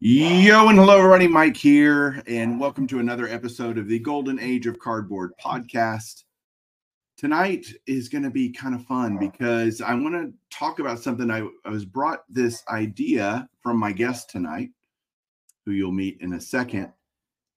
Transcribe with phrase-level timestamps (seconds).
[0.00, 1.26] Yo and hello, everybody.
[1.26, 6.22] Mike here, and welcome to another episode of the Golden Age of Cardboard podcast.
[7.16, 11.32] Tonight is going to be kind of fun because I want to talk about something.
[11.32, 14.68] I, I was brought this idea from my guest tonight,
[15.66, 16.92] who you'll meet in a second,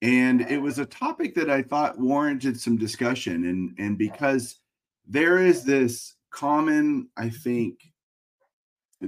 [0.01, 3.45] and it was a topic that I thought warranted some discussion.
[3.45, 4.55] And and because
[5.07, 7.81] there is this common, I think,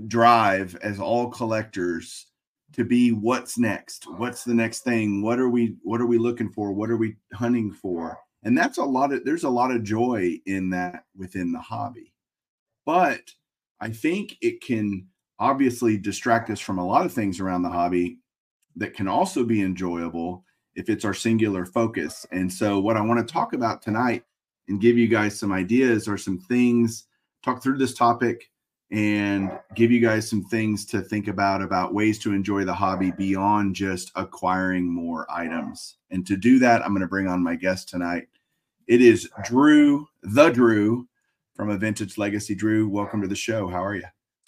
[0.07, 2.27] drive as all collectors
[2.73, 4.05] to be what's next?
[4.17, 5.21] What's the next thing?
[5.21, 6.71] What are we what are we looking for?
[6.71, 8.17] What are we hunting for?
[8.43, 12.13] And that's a lot of there's a lot of joy in that within the hobby.
[12.85, 13.21] But
[13.79, 15.05] i think it can
[15.39, 18.19] obviously distract us from a lot of things around the hobby
[18.75, 20.43] that can also be enjoyable
[20.75, 22.25] if it's our singular focus.
[22.31, 24.23] And so what i want to talk about tonight
[24.67, 27.07] and give you guys some ideas or some things
[27.43, 28.49] talk through this topic
[28.93, 33.09] and give you guys some things to think about about ways to enjoy the hobby
[33.11, 35.97] beyond just acquiring more items.
[36.11, 38.27] And to do that, I'm going to bring on my guest tonight.
[38.87, 41.07] It is Drew, the Drew
[41.55, 42.53] from a Vintage Legacy.
[42.53, 43.67] Drew, welcome to the show.
[43.67, 44.03] How are you?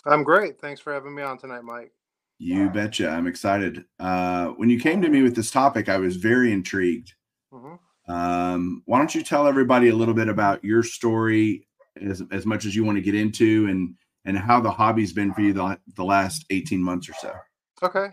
[0.06, 0.62] I'm great.
[0.62, 1.92] Thanks for having me on tonight, Mike.
[2.38, 3.10] You betcha.
[3.10, 3.86] I'm excited.
[4.00, 7.16] Uh, when you came to me with this topic, I was very intrigued.
[7.52, 8.12] Mm-hmm.
[8.14, 11.68] Um, why don't you tell everybody a little bit about your story
[12.00, 15.34] as, as much as you want to get into and and how the hobby's been
[15.34, 17.34] for you the, the last 18 months or so.
[17.84, 18.08] Okay.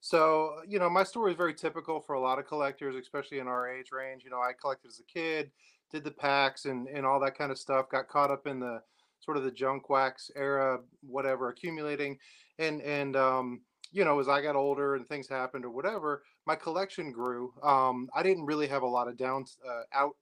[0.00, 3.48] So, you know, my story is very typical for a lot of collectors, especially in
[3.48, 4.22] our age range.
[4.24, 5.50] You know, I collected as a kid,
[5.90, 8.80] did the packs and, and all that kind of stuff, got caught up in the
[9.20, 12.18] sort of the junk wax era, whatever, accumulating.
[12.58, 16.54] And, and, um, you know, as I got older and things happened or whatever, my
[16.54, 17.52] collection grew.
[17.62, 20.14] Um, I didn't really have a lot of down, uh, out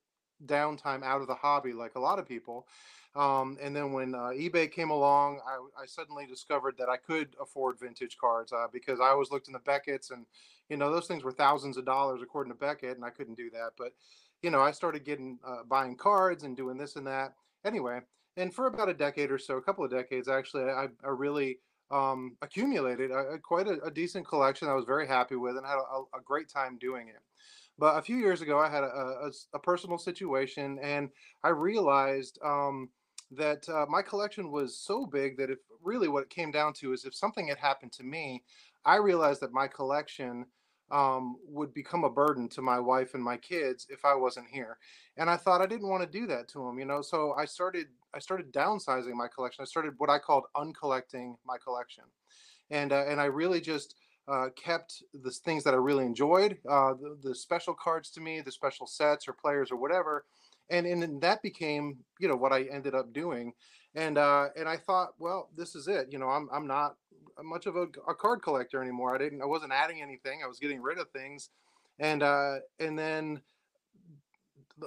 [0.45, 2.67] downtime out of the hobby like a lot of people.
[3.15, 7.35] Um, and then when uh, eBay came along, I, I, suddenly discovered that I could
[7.41, 10.27] afford vintage cards uh, because I always looked in the Beckett's and,
[10.69, 13.49] you know, those things were thousands of dollars according to Beckett, and I couldn't do
[13.53, 13.71] that.
[13.79, 13.95] But,
[14.43, 17.33] you know, I started getting uh, buying cards and doing this and that.
[17.65, 18.01] Anyway,
[18.37, 21.61] and for about a decade or so, a couple of decades actually, I, I really
[21.91, 24.69] um, accumulated a, a quite a, a, decent collection.
[24.69, 27.23] I was very happy with and had a, a great time doing it.
[27.79, 31.11] But a few years ago, I had a, a, personal situation, and
[31.45, 32.89] I realized um,
[33.31, 36.93] that uh, my collection was so big that if really what it came down to
[36.93, 38.43] is if something had happened to me,
[38.85, 40.47] I realized that my collection
[40.91, 44.79] um, would become a burden to my wife and my kids if I wasn't here.
[45.17, 47.03] And I thought I didn't want to do that to them, you know.
[47.03, 49.63] So I started I started downsizing my collection.
[49.63, 52.05] I started what I called uncollecting my collection,
[52.71, 53.97] and uh, and I really just
[54.29, 58.41] uh, kept the things that I really enjoyed, uh, the, the special cards to me,
[58.41, 60.25] the special sets or players or whatever,
[60.71, 63.53] and and that became you know what I ended up doing,
[63.95, 66.09] and uh, and I thought, well, this is it.
[66.11, 66.97] You know, I'm I'm not
[67.43, 69.15] much of a, a card collector anymore.
[69.15, 70.41] I didn't I wasn't adding anything.
[70.45, 71.51] I was getting rid of things,
[71.99, 73.43] and uh, and then.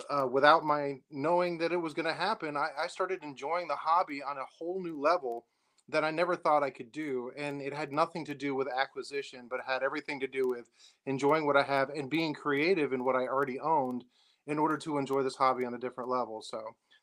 [0.07, 3.75] Uh, without my knowing that it was going to happen, I, I started enjoying the
[3.75, 5.45] hobby on a whole new level
[5.89, 7.31] that I never thought I could do.
[7.37, 10.69] And it had nothing to do with acquisition, but had everything to do with
[11.05, 14.03] enjoying what I have and being creative in what I already owned
[14.47, 16.41] in order to enjoy this hobby on a different level.
[16.41, 16.61] So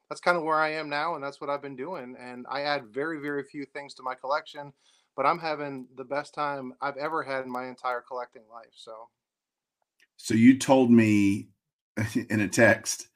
[0.09, 2.17] that's kind of where I am now, and that's what I've been doing.
[2.19, 4.73] And I add very, very few things to my collection,
[5.17, 8.73] but I'm having the best time I've ever had in my entire collecting life.
[8.75, 9.09] So,
[10.17, 11.49] so you told me
[12.31, 13.09] in a text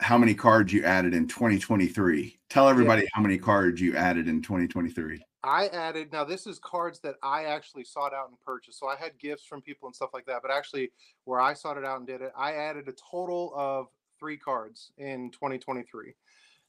[0.00, 2.38] how many cards you added in 2023.
[2.48, 3.08] Tell everybody yeah.
[3.14, 5.24] how many cards you added in 2023.
[5.44, 8.78] I added now this is cards that I actually sought out and purchased.
[8.78, 10.90] So I had gifts from people and stuff like that, but actually
[11.24, 13.86] where I sought it out and did it, I added a total of
[14.18, 16.14] three cards in 2023.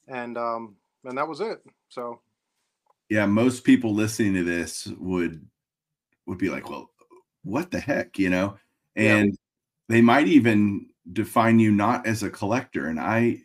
[0.08, 1.62] And um and that was it.
[1.88, 2.20] So
[3.08, 5.44] yeah, most people listening to this would
[6.26, 6.90] would be like, well,
[7.42, 8.56] what the heck, you know?
[8.94, 9.36] And yeah.
[9.88, 12.86] they might even define you not as a collector.
[12.86, 13.38] And I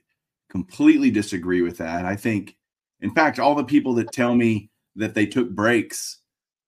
[0.50, 2.06] completely disagree with that.
[2.06, 2.56] I think,
[3.02, 6.20] in fact, all the people that tell me that they took breaks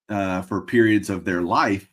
[0.10, 1.90] uh, for periods of their life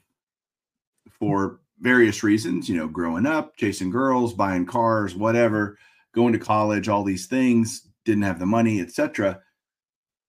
[1.18, 5.78] for various reasons, you know, growing up, chasing girls, buying cars, whatever,
[6.14, 9.40] going to college, all these things, didn't have the money, etc.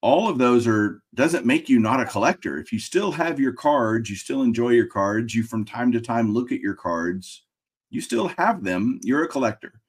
[0.02, 2.60] All of those are doesn't make you not a collector.
[2.60, 6.02] If you still have your cards, you still enjoy your cards, you from time to
[6.02, 7.44] time look at your cards,
[7.90, 9.82] you still have them, you're a collector.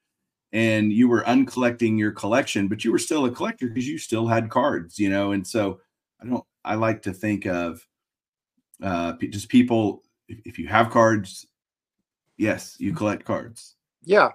[0.52, 4.26] And you were uncollecting your collection, but you were still a collector because you still
[4.26, 5.32] had cards, you know.
[5.32, 5.81] And so
[6.22, 7.87] I don't I like to think of
[8.82, 11.46] uh just people if, if you have cards,
[12.37, 13.76] yes, you collect cards.
[14.02, 14.31] Yeah.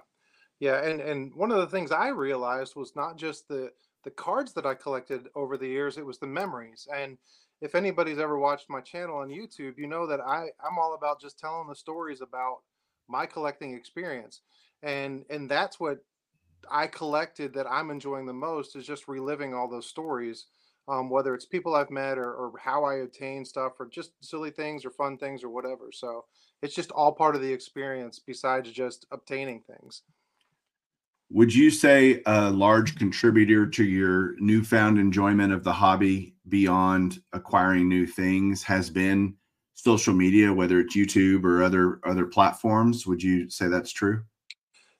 [0.60, 3.72] Yeah, and and one of the things I realized was not just the
[4.04, 6.86] the cards that I collected over the years, it was the memories.
[6.94, 7.18] And
[7.60, 11.20] if anybody's ever watched my channel on YouTube, you know that I I'm all about
[11.20, 12.58] just telling the stories about
[13.08, 14.40] my collecting experience.
[14.82, 15.98] And and that's what
[16.70, 20.46] I collected that I'm enjoying the most is just reliving all those stories
[20.88, 24.50] um, whether it's people I've met or, or how I obtain stuff or just silly
[24.50, 25.90] things or fun things or whatever.
[25.92, 26.24] So
[26.60, 30.02] it's just all part of the experience besides just obtaining things.
[31.30, 37.88] Would you say a large contributor to your newfound enjoyment of the hobby beyond acquiring
[37.88, 39.34] new things has been
[39.74, 43.06] social media, whether it's YouTube or other other platforms?
[43.06, 44.22] Would you say that's true?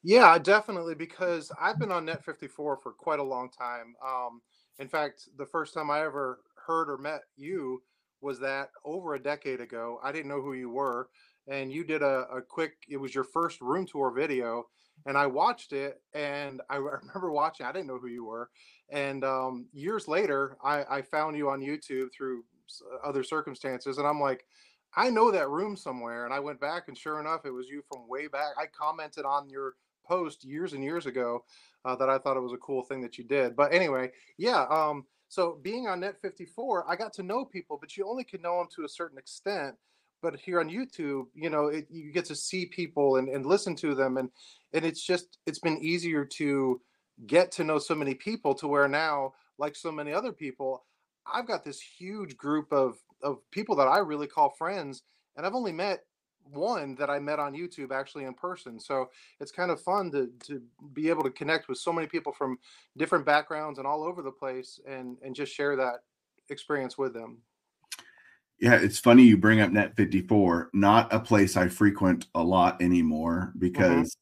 [0.03, 3.95] Yeah, definitely, because I've been on Net54 for quite a long time.
[4.05, 4.41] Um,
[4.81, 7.83] in fact, the first time I ever heard or met you
[8.21, 10.01] was that over a decade ago.
[10.03, 11.09] I didn't know who you were,
[11.47, 12.73] and you did a, a quick.
[12.89, 14.67] It was your first room tour video,
[15.07, 17.67] and I watched it, and I remember watching.
[17.67, 18.51] I didn't know who you were,
[18.91, 22.45] and um, years later, I, I found you on YouTube through
[23.05, 24.45] other circumstances, and I'm like.
[24.95, 26.27] I know that room somewhere.
[26.27, 28.53] And I went back, and sure enough, it was you from way back.
[28.59, 29.73] I commented on your
[30.05, 31.45] post years and years ago
[31.85, 33.57] uh, that I thought it was a cool thing that you did.
[33.57, 34.67] But anyway, yeah.
[34.71, 38.43] Um, so being on Net 54, I got to know people, but you only can
[38.43, 39.77] know them to a certain extent.
[40.21, 43.75] But here on YouTube, you know, it, you get to see people and, and listen
[43.77, 44.31] to them, and
[44.73, 46.81] and it's just it's been easier to
[47.27, 50.85] get to know so many people to where now, like so many other people,
[51.31, 55.03] I've got this huge group of of people that I really call friends,
[55.37, 56.05] and I've only met
[56.51, 58.81] one that I met on YouTube actually in person.
[58.81, 59.11] So
[59.41, 62.59] it's kind of fun to to be able to connect with so many people from
[62.97, 66.01] different backgrounds and all over the place and and just share that
[66.49, 67.39] experience with them.
[68.59, 72.81] Yeah, it's funny you bring up Net 54, not a place I frequent a lot
[72.81, 73.59] anymore mm-hmm.
[73.59, 74.17] because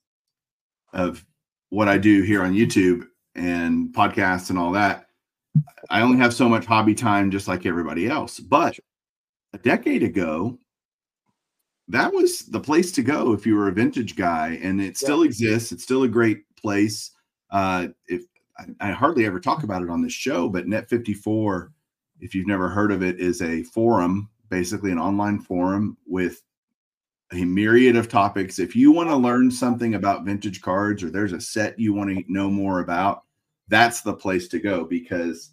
[0.94, 1.08] mm-hmm.
[1.08, 1.25] of
[1.69, 5.09] what I do here on YouTube and podcasts and all that.
[5.88, 8.38] I only have so much hobby time just like everybody else.
[8.38, 8.79] But
[9.52, 10.58] a decade ago,
[11.88, 15.25] that was the place to go if you were a vintage guy, and it still
[15.25, 15.29] yeah.
[15.29, 15.73] exists.
[15.73, 17.11] It's still a great place.
[17.50, 18.23] Uh, if
[18.58, 21.70] I, I, hardly ever talk about it on this show, but Net54,
[22.20, 26.43] if you've never heard of it, is a forum, basically an online forum with
[27.32, 28.61] a myriad of topics.
[28.61, 32.11] If you want to learn something about vintage cards or there's a set you want
[32.11, 33.25] to know more about,
[33.70, 35.50] that's the place to go because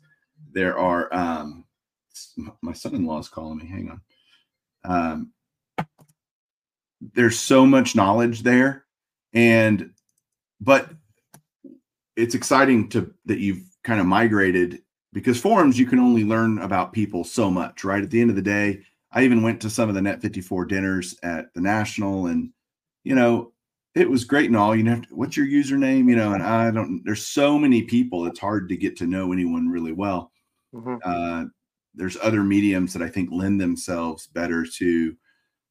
[0.52, 1.14] there are.
[1.14, 1.64] Um,
[2.62, 3.68] my son-in-law is calling me.
[3.68, 4.02] Hang on.
[4.84, 5.32] Um,
[7.14, 8.86] there's so much knowledge there
[9.34, 9.92] and
[10.60, 10.90] but
[12.16, 14.82] it's exciting to that you've kind of migrated
[15.14, 18.36] because forums you can only learn about people so much right at the end of
[18.36, 22.28] the day i even went to some of the net 54 dinners at the national
[22.28, 22.50] and
[23.04, 23.52] you know
[23.96, 27.02] it was great and all you know what's your username you know and i don't
[27.04, 30.32] there's so many people it's hard to get to know anyone really well
[30.74, 30.98] mm-hmm.
[31.04, 31.46] uh,
[31.96, 35.16] there's other mediums that i think lend themselves better to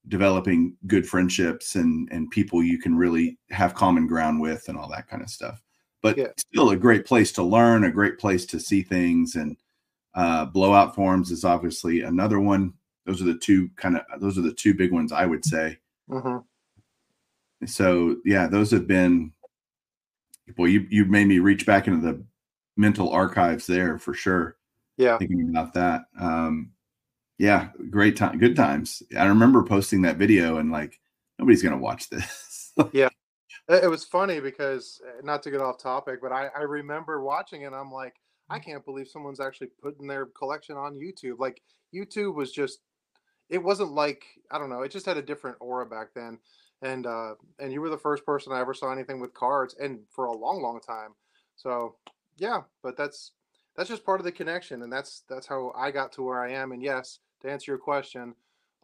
[0.09, 4.89] developing good friendships and and people you can really have common ground with and all
[4.89, 5.61] that kind of stuff
[6.03, 6.29] but yeah.
[6.37, 9.57] still a great place to learn a great place to see things and
[10.15, 12.73] uh, blowout forums is obviously another one
[13.05, 15.77] those are the two kind of those are the two big ones i would say
[16.09, 16.39] mm-hmm.
[17.65, 19.33] So yeah those have been
[20.59, 22.23] well you you made me reach back into the
[22.77, 24.57] mental archives there for sure
[24.97, 26.71] yeah thinking about that um
[27.39, 29.03] yeah, great time, good times.
[29.17, 30.99] I remember posting that video and like
[31.39, 32.73] nobody's gonna watch this.
[32.93, 33.09] yeah,
[33.69, 37.63] it was funny because eh, not to get off topic, but I, I remember watching
[37.63, 37.67] it.
[37.67, 38.15] And I'm like,
[38.49, 41.39] I can't believe someone's actually putting their collection on YouTube.
[41.39, 41.61] Like
[41.95, 42.79] YouTube was just,
[43.51, 44.83] it wasn't like I don't know.
[44.83, 46.39] It just had a different aura back then,
[46.83, 50.01] and uh, and you were the first person I ever saw anything with cards, and
[50.11, 51.15] for a long, long time.
[51.57, 51.97] So
[52.37, 53.33] yeah, but that's
[53.77, 56.53] that's just part of the connection, and that's that's how I got to where I
[56.53, 56.73] am.
[56.73, 58.35] And yes, to answer your question,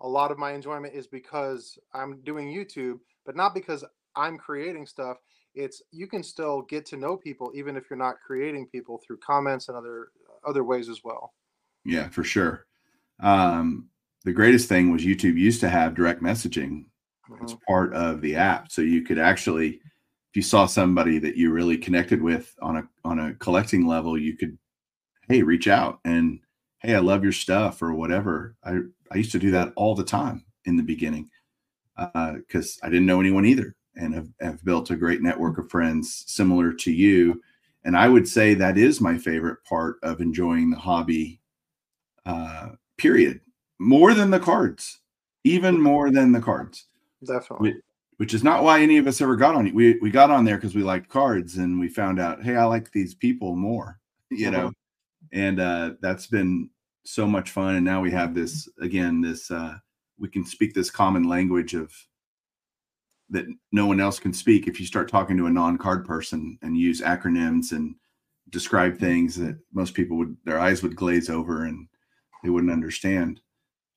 [0.00, 3.84] a lot of my enjoyment is because I'm doing YouTube, but not because
[4.16, 5.18] I'm creating stuff.
[5.54, 9.18] it's you can still get to know people even if you're not creating people through
[9.18, 10.08] comments and other
[10.46, 11.34] other ways as well.
[11.84, 12.66] Yeah, for sure.
[13.20, 13.88] Um,
[14.24, 16.84] the greatest thing was YouTube used to have direct messaging
[17.32, 17.44] mm-hmm.
[17.44, 21.50] as part of the app, so you could actually, if you saw somebody that you
[21.50, 24.58] really connected with on a on a collecting level, you could,
[25.28, 26.40] hey, reach out and
[26.80, 28.56] hey, I love your stuff or whatever.
[28.64, 28.78] I
[29.10, 31.28] I used to do that all the time in the beginning
[31.96, 35.70] because uh, I didn't know anyone either, and have, have built a great network of
[35.70, 37.42] friends similar to you.
[37.84, 41.40] And I would say that is my favorite part of enjoying the hobby.
[42.24, 43.40] Uh, period.
[43.80, 45.00] More than the cards,
[45.42, 46.86] even more than the cards.
[47.24, 47.70] Definitely.
[47.70, 47.82] Which,
[48.18, 49.72] which is not why any of us ever got on.
[49.74, 52.64] We we got on there because we liked cards, and we found out, hey, I
[52.64, 53.98] like these people more.
[54.34, 54.70] You know, uh-huh.
[55.34, 56.70] and uh, that's been
[57.04, 57.74] so much fun.
[57.74, 59.74] And now we have this again, this uh,
[60.18, 61.92] we can speak this common language of
[63.28, 66.78] that no one else can speak if you start talking to a non-card person and
[66.78, 67.94] use acronyms and
[68.50, 71.88] describe things that most people would their eyes would glaze over and
[72.42, 73.40] they wouldn't understand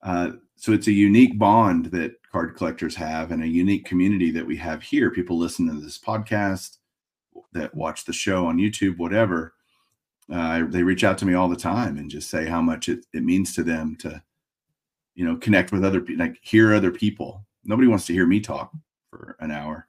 [0.03, 4.45] uh, so it's a unique bond that card collectors have and a unique community that
[4.45, 5.09] we have here.
[5.09, 6.79] People listen to this podcast
[7.53, 9.53] that watch the show on youtube whatever.
[10.29, 13.05] Uh, they reach out to me all the time and just say how much it,
[13.13, 14.21] it means to them to
[15.13, 17.45] you know connect with other people like hear other people.
[17.63, 18.73] Nobody wants to hear me talk
[19.09, 19.87] for an hour.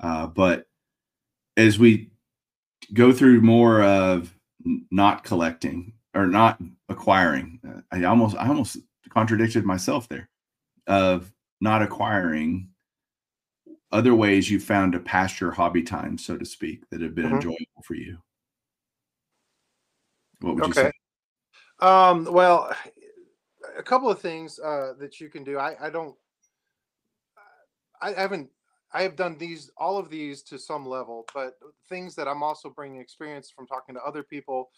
[0.00, 0.66] Uh, but
[1.56, 2.10] as we
[2.92, 4.34] go through more of
[4.90, 8.78] not collecting or not acquiring uh, i almost i almost
[9.10, 10.28] contradicted myself there
[10.86, 11.32] of
[11.64, 12.68] not acquiring
[13.90, 17.26] other ways you found to pass your hobby time so to speak that have been
[17.26, 17.34] mm-hmm.
[17.34, 18.16] enjoyable for you
[20.40, 20.68] what would okay.
[20.68, 20.92] you say
[21.80, 22.72] um, well
[23.76, 25.58] a couple of things uh, that you can do.
[25.58, 26.14] I, I don't.
[28.00, 28.50] I haven't.
[28.92, 31.54] I have done these, all of these, to some level, but
[31.88, 34.70] things that I'm also bringing experience from talking to other people,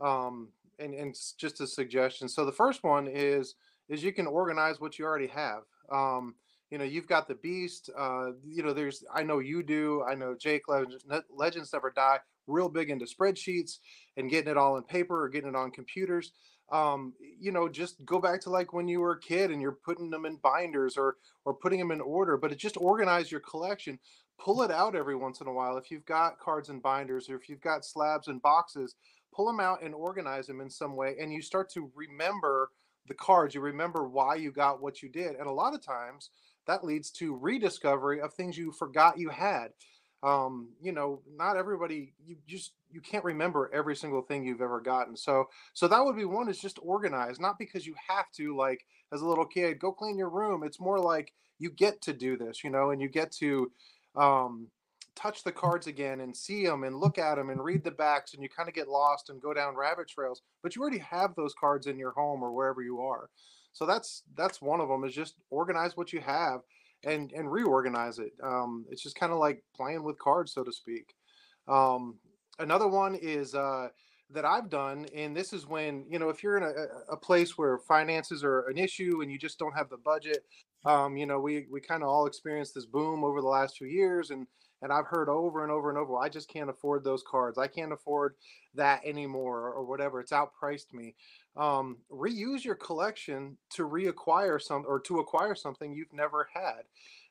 [0.00, 2.28] um, and and just a suggestion.
[2.28, 3.56] So the first one is
[3.88, 5.62] is you can organize what you already have.
[5.90, 6.34] Um,
[6.70, 7.90] you know, you've got the beast.
[7.96, 9.04] Uh, you know, there's.
[9.12, 10.04] I know you do.
[10.08, 12.18] I know Jake Legends, Legends Never Die.
[12.46, 13.78] Real big into spreadsheets
[14.16, 16.32] and getting it all in paper or getting it on computers
[16.70, 19.78] um, you know, just go back to like when you were a kid and you're
[19.84, 23.40] putting them in binders or or putting them in order, but it just organize your
[23.40, 23.98] collection.
[24.38, 25.76] Pull it out every once in a while.
[25.78, 28.94] If you've got cards and binders or if you've got slabs and boxes,
[29.34, 31.16] pull them out and organize them in some way.
[31.18, 32.70] And you start to remember
[33.08, 33.54] the cards.
[33.54, 35.36] You remember why you got what you did.
[35.36, 36.30] And a lot of times
[36.66, 39.70] that leads to rediscovery of things you forgot you had
[40.22, 44.80] um, you know, not everybody you just you can't remember every single thing you've ever
[44.80, 45.16] gotten.
[45.16, 48.84] So so that would be one is just organize, not because you have to like
[49.12, 50.64] as a little kid go clean your room.
[50.64, 53.70] It's more like you get to do this, you know, and you get to
[54.16, 54.68] um
[55.18, 58.34] touch the cards again and see them and look at them and read the backs
[58.34, 61.34] and you kind of get lost and go down rabbit trails but you already have
[61.34, 63.28] those cards in your home or wherever you are
[63.72, 66.60] so that's that's one of them is just organize what you have
[67.04, 68.32] and and reorganize it.
[68.42, 71.14] Um, it's just kind of like playing with cards, so to speak.
[71.66, 72.16] Um,
[72.58, 73.88] another one is uh,
[74.30, 77.56] that I've done, and this is when you know if you're in a, a place
[77.56, 80.44] where finances are an issue and you just don't have the budget.
[80.84, 83.88] Um, you know, we we kind of all experienced this boom over the last few
[83.88, 84.46] years, and
[84.82, 87.58] and I've heard over and over and over, I just can't afford those cards.
[87.58, 88.34] I can't afford
[88.74, 90.20] that anymore, or whatever.
[90.20, 91.14] It's outpriced me
[91.58, 96.84] um, reuse your collection to reacquire some or to acquire something you've never had.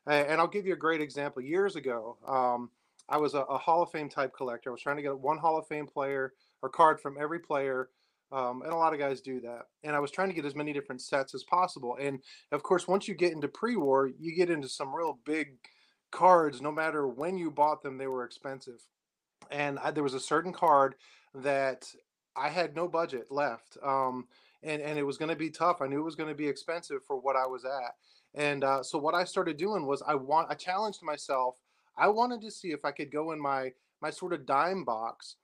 [0.06, 1.42] And I'll give you a great example.
[1.42, 2.70] Years ago, um,
[3.10, 4.70] I was a, a, Hall of Fame type collector.
[4.70, 7.90] I was trying to get one Hall of Fame player or card from every player.
[8.32, 9.64] Um, and a lot of guys do that.
[9.84, 11.98] And I was trying to get as many different sets as possible.
[12.00, 12.20] And
[12.54, 15.58] of course, once you get into pre war, you get into some real big
[16.12, 16.62] cards.
[16.62, 18.82] No matter when you bought them, they were expensive.
[19.52, 20.96] And I, there was a certain card
[21.34, 21.88] that
[22.36, 24.28] I had no budget left, um,
[24.64, 25.82] and and it was going to be tough.
[25.82, 27.96] I knew it was going to be expensive for what I was at,
[28.36, 31.56] and uh, so what I started doing was I want I challenged myself.
[31.98, 33.72] I wanted to see if I could go in my
[34.02, 35.36] my sort of dime box,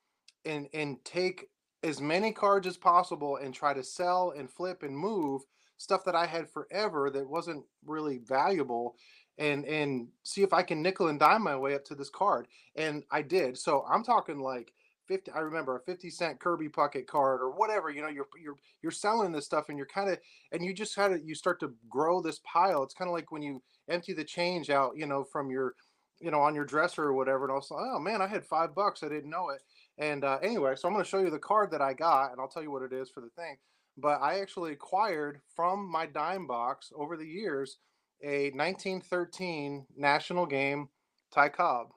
[0.45, 1.49] and and take
[1.83, 5.41] as many cards as possible and try to sell and flip and move
[5.77, 8.95] stuff that I had forever that wasn't really valuable
[9.37, 12.47] and and see if I can nickel and dime my way up to this card.
[12.75, 13.57] And I did.
[13.57, 14.73] So I'm talking like
[15.07, 18.57] 50 I remember a 50 cent Kirby Puckett card or whatever, you know, you're you're
[18.81, 20.19] you're selling this stuff and you're kind of
[20.51, 22.83] and you just kind of you start to grow this pile.
[22.83, 25.75] It's kind of like when you empty the change out, you know, from your
[26.19, 27.43] you know, on your dresser or whatever.
[27.43, 29.03] And I was like, oh man, I had five bucks.
[29.03, 29.61] I didn't know it.
[29.97, 32.39] And uh, anyway, so I'm going to show you the card that I got and
[32.39, 33.57] I'll tell you what it is for the thing.
[33.97, 37.77] But I actually acquired from my dime box over the years
[38.21, 40.89] a 1913 national game
[41.33, 41.87] Ty Cobb.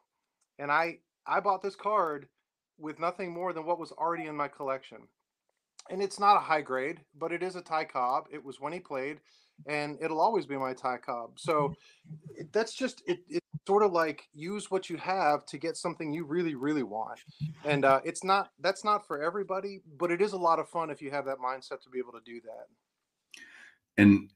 [0.59, 2.29] And I I bought this card
[2.79, 4.99] with nothing more than what was already in my collection.
[5.91, 8.25] And it's not a high grade, but it is a Ty Cobb.
[8.31, 9.21] It was when he played,
[9.67, 11.39] and it'll always be my Ty Cobb.
[11.39, 11.75] So
[12.37, 13.21] it, that's just it.
[13.29, 17.21] It's sort of like use what you have to get something you really, really want.
[17.65, 20.91] And uh, it's not that's not for everybody, but it is a lot of fun
[20.91, 22.67] if you have that mindset to be able to do that.
[23.99, 24.31] And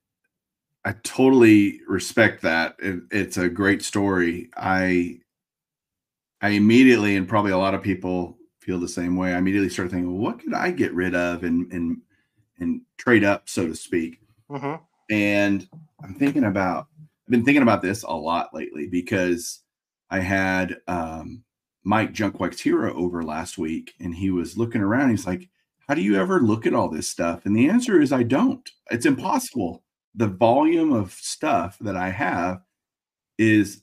[0.85, 2.77] I totally respect that.
[2.79, 4.51] It, it's a great story.
[4.57, 5.21] I
[6.41, 9.35] I immediately, and probably a lot of people feel the same way.
[9.35, 11.99] I immediately started thinking, well, what could I get rid of and and
[12.61, 14.21] and trade up, so to speak.
[14.51, 14.83] Mm-hmm.
[15.11, 15.69] And
[16.03, 19.63] I'm thinking about, I've been thinking about this a lot lately because
[20.11, 21.43] I had um,
[21.85, 25.11] Mike Junkwax Hero over last week, and he was looking around.
[25.11, 25.49] He's like,
[25.89, 28.69] "How do you ever look at all this stuff?" And the answer is, I don't.
[28.91, 29.83] It's impossible.
[30.15, 32.63] The volume of stuff that I have
[33.39, 33.83] is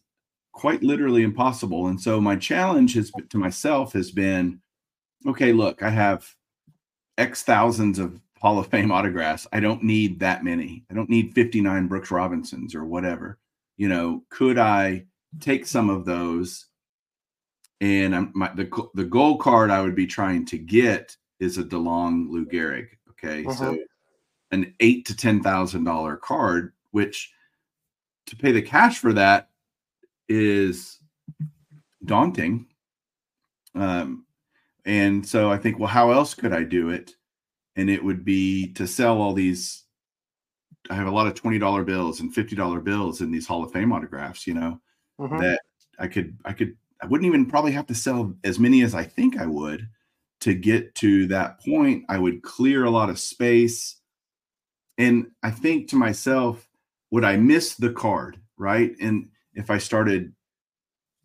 [0.58, 1.88] quite literally impossible.
[1.88, 4.60] And so my challenge has to myself has been,
[5.28, 6.28] okay, look, I have
[7.18, 9.48] X thousands of Hall of Fame autographs.
[9.52, 10.86] I don't need that many.
[10.92, 13.40] I don't need 59 Brooks Robinsons or whatever.
[13.78, 15.06] You know, could I
[15.40, 16.68] take some of those?
[17.82, 21.64] And I'm, my, the the gold card I would be trying to get is a
[21.64, 22.88] DeLong Lou Gehrig.
[23.12, 23.54] Okay, uh-huh.
[23.54, 23.78] so
[24.52, 27.32] an eight to ten thousand dollar card, which
[28.28, 29.50] to pay the cash for that
[30.30, 31.00] is
[32.06, 32.68] daunting.
[33.76, 34.26] Um,
[34.86, 37.14] and so I think, well, how else could I do it?
[37.76, 39.84] And it would be to sell all these.
[40.90, 43.64] I have a lot of twenty dollar bills and fifty dollar bills in these Hall
[43.64, 44.48] of Fame autographs.
[44.48, 44.82] You know
[45.20, 45.38] mm-hmm.
[45.38, 45.62] that
[46.00, 49.04] I could, I could, I wouldn't even probably have to sell as many as I
[49.04, 49.88] think I would
[50.42, 52.06] to get to that point.
[52.10, 53.97] I would clear a lot of space,
[54.98, 56.68] and I think to myself,
[57.12, 58.40] would I miss the card?
[58.58, 60.34] Right, and if I started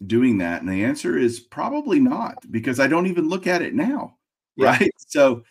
[0.06, 0.62] doing that?
[0.62, 4.16] And the answer is probably not because I don't even look at it now.
[4.54, 4.66] Yeah.
[4.78, 4.92] Right.
[4.98, 5.44] So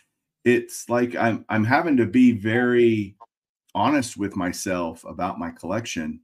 [0.45, 3.15] it's like I'm I'm having to be very
[3.73, 6.19] honest with myself about my collection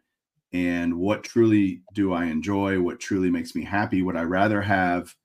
[0.54, 5.16] and what truly do I enjoy, what truly makes me happy, would I rather have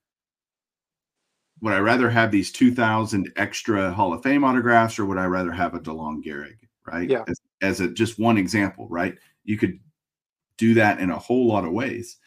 [1.61, 5.53] would I rather have these 2000 extra Hall of Fame autographs or would I rather
[5.53, 7.09] have a DeLong Gehrig, right?
[7.09, 7.25] Yeah.
[7.29, 9.16] As, as a just one example, right?
[9.45, 9.79] You could
[10.57, 12.18] do that in a whole lot of ways.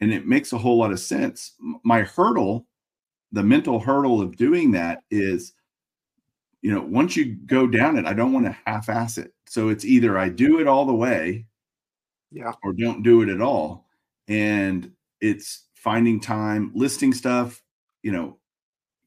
[0.00, 1.54] And it makes a whole lot of sense.
[1.82, 2.66] My hurdle,
[3.32, 5.54] the mental hurdle of doing that is,
[6.62, 9.32] you know, once you go down it, I don't want to half ass it.
[9.46, 11.46] So it's either I do it all the way,
[12.30, 13.86] yeah, or don't do it at all.
[14.28, 14.90] And
[15.20, 17.62] it's finding time, listing stuff,
[18.02, 18.38] you know,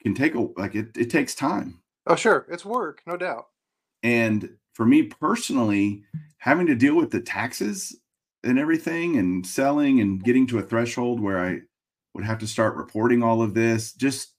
[0.02, 1.82] can take a like it, it takes time.
[2.08, 2.48] Oh, sure.
[2.50, 3.48] It's work, no doubt.
[4.02, 6.04] And for me personally,
[6.38, 8.00] having to deal with the taxes
[8.46, 11.60] and everything and selling and getting to a threshold where I
[12.14, 14.36] would have to start reporting all of this just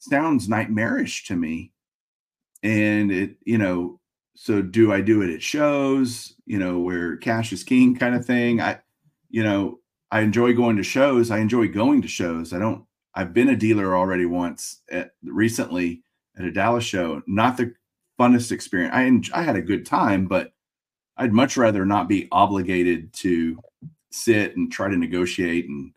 [0.00, 1.72] sounds nightmarish to me.
[2.64, 4.00] And it, you know,
[4.34, 8.26] so do I do it at shows, you know, where cash is king kind of
[8.26, 8.60] thing?
[8.60, 8.80] I,
[9.30, 9.78] you know,
[10.10, 11.30] I enjoy going to shows.
[11.30, 12.52] I enjoy going to shows.
[12.52, 16.02] I don't, I've been a dealer already once at, recently
[16.36, 17.22] at a Dallas show.
[17.28, 17.74] Not the
[18.18, 19.30] funnest experience.
[19.32, 20.52] I, I had a good time, but
[21.16, 23.58] I'd much rather not be obligated to
[24.10, 25.92] sit and try to negotiate and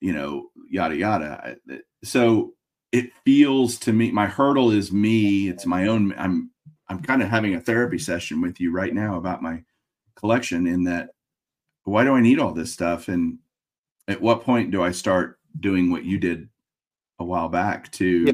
[0.00, 1.56] you know yada yada.
[2.04, 2.54] So
[2.92, 5.48] it feels to me my hurdle is me.
[5.48, 6.14] It's my own.
[6.16, 6.50] I'm
[6.88, 9.62] I'm kind of having a therapy session with you right now about my
[10.16, 10.66] collection.
[10.66, 11.10] In that,
[11.84, 13.08] why do I need all this stuff?
[13.08, 13.38] And
[14.08, 16.48] at what point do I start doing what you did
[17.18, 18.32] a while back to yeah.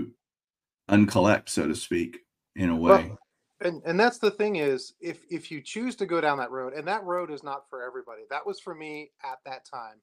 [0.96, 2.18] uncollect, so to speak,
[2.58, 3.10] in a way?
[3.10, 3.18] Well,
[3.60, 6.72] and and that's the thing is if if you choose to go down that road
[6.74, 9.96] and that road is not for everybody that was for me at that time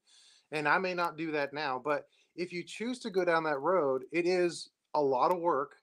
[0.51, 3.59] and i may not do that now but if you choose to go down that
[3.59, 5.77] road it is a lot of work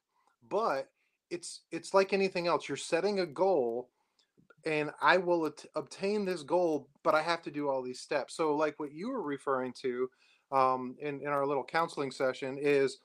[0.51, 0.89] but
[1.31, 3.89] it's it's like anything else you're setting a goal
[4.67, 8.37] and i will at- obtain this goal but i have to do all these steps
[8.37, 10.09] so like what you were referring to
[10.53, 12.99] um, in, in our little counseling session is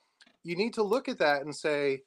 [0.43, 2.01] you need to look at that and say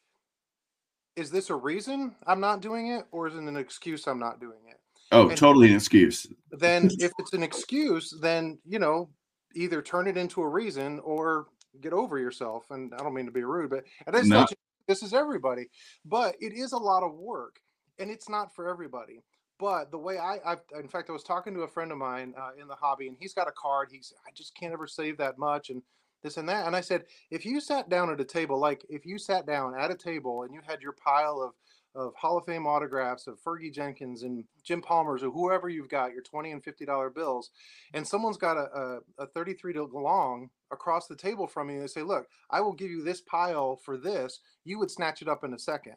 [1.16, 4.40] is this a reason I'm not doing it, or is it an excuse I'm not
[4.40, 4.79] doing it?
[5.12, 6.27] Oh, and totally an excuse.
[6.53, 9.09] Then, if it's an excuse, then you know,
[9.55, 11.46] either turn it into a reason or
[11.81, 12.70] get over yourself.
[12.70, 14.46] And I don't mean to be rude, but this, no.
[14.87, 15.66] this is everybody.
[16.05, 17.61] But it is a lot of work,
[17.99, 19.23] and it's not for everybody.
[19.59, 22.33] But the way I, I've, in fact, I was talking to a friend of mine
[22.38, 23.88] uh, in the hobby, and he's got a card.
[23.92, 25.83] He's, I just can't ever save that much, and
[26.23, 26.67] this and that.
[26.67, 29.75] And I said, if you sat down at a table, like if you sat down
[29.79, 31.53] at a table and you had your pile of
[31.95, 36.13] of Hall of Fame autographs of Fergie Jenkins and Jim Palmer's or whoever you've got
[36.13, 37.51] your 20 and 50 dollar bills
[37.95, 41.89] and someone's got a, a, a 33 DeLong across the table from you and they
[41.89, 45.43] say look I will give you this pile for this you would snatch it up
[45.43, 45.97] in a second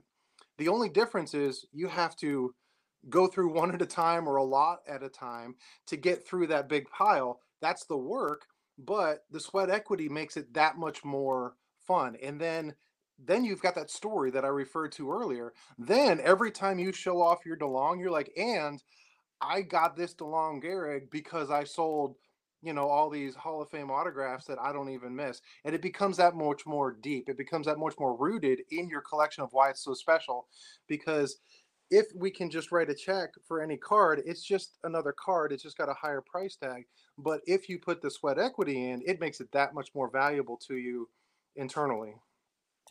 [0.57, 2.55] the only difference is you have to
[3.09, 5.55] go through one at a time or a lot at a time
[5.87, 10.53] to get through that big pile that's the work but the sweat equity makes it
[10.53, 12.73] that much more fun and then
[13.19, 15.53] then you've got that story that I referred to earlier.
[15.77, 18.81] Then every time you show off your DeLong, you're like, and
[19.41, 22.15] I got this DeLong Gehrig because I sold,
[22.61, 25.41] you know, all these Hall of Fame autographs that I don't even miss.
[25.63, 27.29] And it becomes that much more deep.
[27.29, 30.47] It becomes that much more rooted in your collection of why it's so special.
[30.87, 31.37] Because
[31.91, 35.51] if we can just write a check for any card, it's just another card.
[35.51, 36.85] It's just got a higher price tag.
[37.17, 40.57] But if you put the sweat equity in, it makes it that much more valuable
[40.67, 41.09] to you
[41.55, 42.15] internally.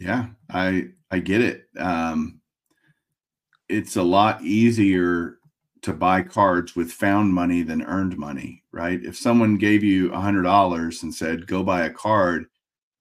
[0.01, 1.69] Yeah, I I get it.
[1.79, 2.41] Um,
[3.69, 5.39] it's a lot easier
[5.83, 9.05] to buy cards with found money than earned money, right?
[9.05, 12.47] If someone gave you a hundred dollars and said, "Go buy a card,"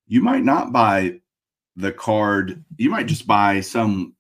[0.08, 1.22] you might not buy
[1.76, 2.64] the card.
[2.78, 4.16] You might just buy some.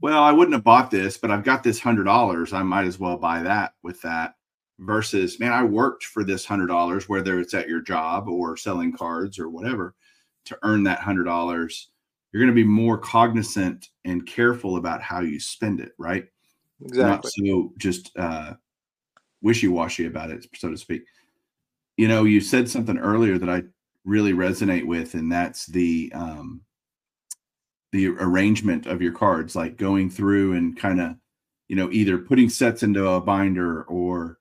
[0.00, 2.52] Well, I wouldn't have bought this, but I've got this hundred dollars.
[2.52, 4.34] I might as well buy that with that.
[4.78, 8.92] Versus, man, I worked for this hundred dollars, whether it's at your job or selling
[8.92, 9.94] cards or whatever,
[10.44, 11.88] to earn that hundred dollars
[12.36, 16.26] you're going to be more cognizant and careful about how you spend it, right?
[16.84, 17.02] Exactly.
[17.08, 18.52] Not so just uh,
[19.40, 21.04] wishy-washy about it, so to speak.
[21.96, 23.62] You know, you said something earlier that I
[24.04, 26.60] really resonate with, and that's the um,
[27.92, 31.14] the arrangement of your cards, like going through and kind of,
[31.68, 34.38] you know, either putting sets into a binder or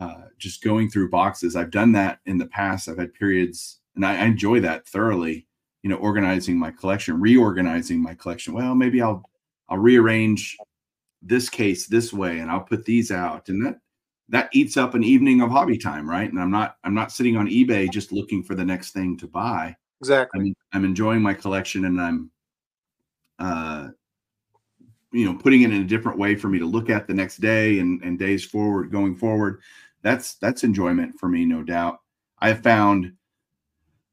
[0.00, 1.56] uh, just going through boxes.
[1.56, 2.88] I've done that in the past.
[2.88, 5.46] I've had periods, and I, I enjoy that thoroughly
[5.86, 8.52] you know organizing my collection reorganizing my collection.
[8.52, 9.22] Well maybe i'll
[9.68, 10.56] i'll rearrange
[11.22, 13.48] this case this way and i'll put these out.
[13.48, 13.76] And that
[14.28, 16.28] that eats up an evening of hobby time right?
[16.28, 19.28] And i'm not i'm not sitting on ebay just looking for the next thing to
[19.28, 19.76] buy.
[20.00, 20.40] Exactly.
[20.40, 22.32] I'm, I'm enjoying my collection and i'm
[23.38, 23.88] uh
[25.12, 27.38] you know putting it in a different way for me to look at the next
[27.38, 29.60] day and and days forward going forward
[30.02, 32.00] that's that's enjoyment for me no doubt
[32.40, 33.12] i have found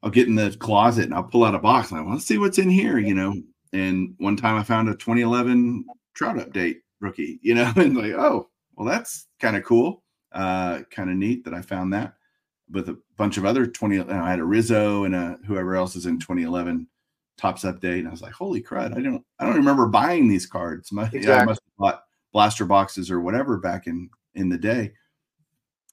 [0.04, 2.26] I'll get in the closet and I'll pull out a box and I want to
[2.26, 3.42] see what's in here, you know.
[3.72, 8.50] And one time I found a 2011 Trout Update rookie, you know, and like, oh,
[8.76, 12.16] well, that's kind of cool, uh, kind of neat that I found that.
[12.70, 16.06] With a bunch of other 20, I had a Rizzo and a whoever else is
[16.06, 16.88] in 2011
[17.38, 20.46] Topps Update, and I was like, holy crud, I don't, I don't remember buying these
[20.46, 20.92] cards.
[20.92, 21.22] exactly.
[21.22, 24.94] yeah, I must have bought blaster boxes or whatever back in in the day,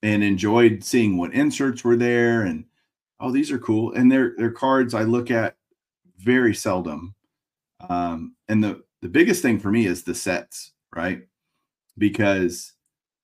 [0.02, 2.64] and enjoyed seeing what inserts were there and
[3.20, 3.92] oh, these are cool.
[3.92, 5.56] And they're they're cards I look at
[6.18, 7.14] very seldom.
[7.88, 11.22] Um, and the the biggest thing for me is the sets, right?
[11.98, 12.72] Because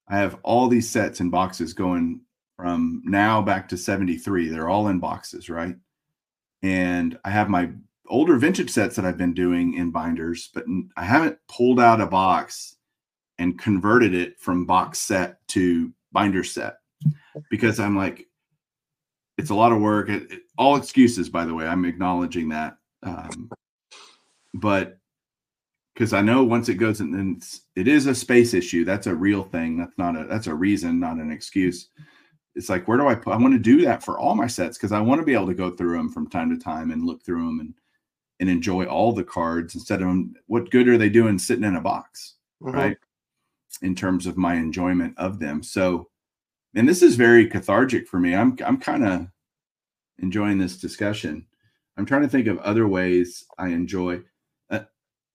[0.07, 2.21] I have all these sets and boxes going
[2.55, 4.49] from now back to 73.
[4.49, 5.75] They're all in boxes, right?
[6.63, 7.69] And I have my
[8.09, 10.65] older vintage sets that I've been doing in binders, but
[10.95, 12.75] I haven't pulled out a box
[13.39, 16.77] and converted it from box set to binder set
[17.49, 18.25] because I'm like,
[19.37, 20.09] it's a lot of work.
[20.09, 21.67] It, it, all excuses, by the way.
[21.67, 22.77] I'm acknowledging that.
[23.03, 23.51] Um,
[24.55, 24.97] but
[25.93, 27.39] because I know once it goes in,
[27.75, 28.83] it is a space issue.
[28.83, 29.77] That's a real thing.
[29.77, 31.89] That's not a that's a reason, not an excuse.
[32.55, 33.33] It's like where do I put?
[33.33, 35.47] I want to do that for all my sets because I want to be able
[35.47, 37.73] to go through them from time to time and look through them and
[38.39, 40.15] and enjoy all the cards instead of.
[40.47, 42.75] What good are they doing sitting in a box, mm-hmm.
[42.75, 42.97] right?
[43.81, 45.61] In terms of my enjoyment of them.
[45.63, 46.09] So
[46.77, 48.35] and this is very cathartic for me.
[48.35, 49.27] I'm I'm kind of
[50.19, 51.45] enjoying this discussion.
[51.97, 54.21] I'm trying to think of other ways I enjoy.
[54.69, 54.81] Uh,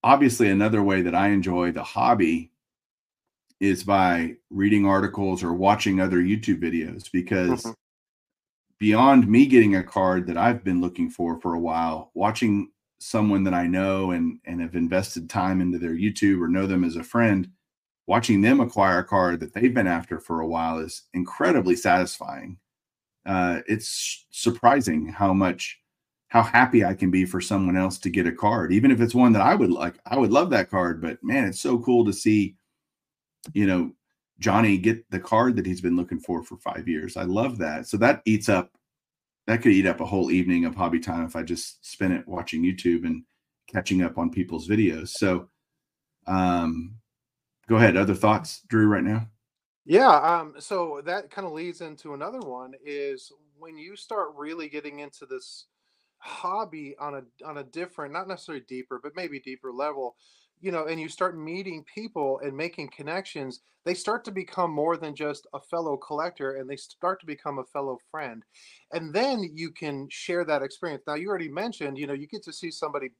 [0.05, 2.53] obviously, another way that I enjoy the hobby
[3.59, 7.73] is by reading articles or watching other YouTube videos because mm-hmm.
[8.79, 12.71] beyond me getting a card that I've been looking for for a while, watching
[13.03, 16.85] someone that I know and and have invested time into their YouTube or know them
[16.85, 17.49] as a friend
[18.07, 22.59] watching them acquire a card that they've been after for a while is incredibly satisfying.
[23.25, 25.79] Uh, it's surprising how much
[26.29, 29.15] how happy I can be for someone else to get a card, even if it's
[29.15, 29.97] one that I would like.
[30.07, 32.57] I would love that card, but man, it's so cool to see,
[33.53, 33.93] you know,
[34.38, 37.19] Johnny get the card that he's been looking for for five years.
[37.19, 37.87] I love that.
[37.87, 38.73] So that eats up.
[39.47, 42.29] That could eat up a whole evening of hobby time if I just spend it
[42.29, 43.25] watching YouTube and
[43.67, 45.09] catching up on people's videos.
[45.09, 45.49] So,
[46.27, 46.95] um,
[47.69, 47.97] go ahead.
[47.97, 49.29] Other thoughts, Drew, right now?
[49.85, 50.15] Yeah.
[50.15, 55.01] Um, so that kind of leads into another one is when you start really getting
[55.01, 55.67] into this
[56.19, 60.15] hobby on a on a different, not necessarily deeper, but maybe deeper level,
[60.62, 64.96] you know, and you start meeting people and making connections, they start to become more
[64.96, 68.44] than just a fellow collector and they start to become a fellow friend.
[68.92, 71.03] And then you can share that experience.
[71.07, 73.11] Now, you already mentioned, you know, you get to see somebody,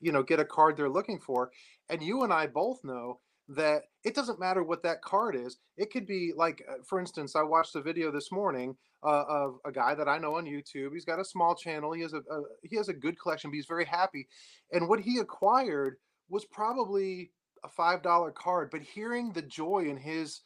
[0.00, 1.50] you know, get a card they're looking for.
[1.90, 5.58] And you and I both know that it doesn't matter what that card is.
[5.76, 9.58] It could be like, uh, for instance, I watched a video this morning uh, of
[9.66, 10.94] a guy that I know on YouTube.
[10.94, 11.92] He's got a small channel.
[11.92, 14.26] He has a, a he has a good collection, but he's very happy.
[14.72, 15.96] And what he acquired
[16.28, 17.30] was probably
[17.64, 20.40] a five dollar card, but hearing the joy in his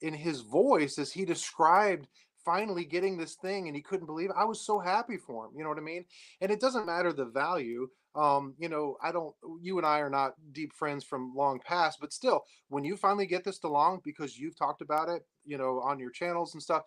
[0.00, 2.08] in his voice as he described
[2.44, 4.36] finally getting this thing and he couldn't believe it.
[4.38, 5.52] I was so happy for him.
[5.56, 6.04] You know what I mean?
[6.40, 7.88] And it doesn't matter the value.
[8.14, 11.98] Um, you know, I don't you and I are not deep friends from long past,
[12.00, 15.80] but still, when you finally get this DeLong because you've talked about it, you know,
[15.80, 16.84] on your channels and stuff,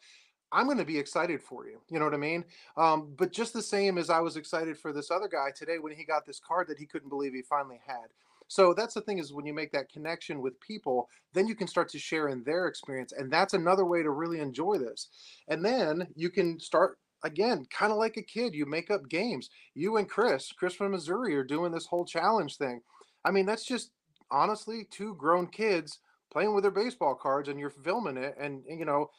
[0.52, 1.82] I'm going to be excited for you.
[1.90, 2.46] You know what I mean?
[2.78, 5.94] Um, but just the same as I was excited for this other guy today when
[5.94, 8.08] he got this card that he couldn't believe he finally had.
[8.48, 11.68] So that's the thing is when you make that connection with people, then you can
[11.68, 13.12] start to share in their experience.
[13.12, 15.10] And that's another way to really enjoy this.
[15.48, 19.50] And then you can start again, kind of like a kid, you make up games.
[19.74, 22.82] You and Chris, Chris from Missouri, are doing this whole challenge thing.
[23.26, 23.92] I mean, that's just
[24.32, 26.00] honestly two grown kids
[26.32, 29.10] playing with their baseball cards and you're filming it and you know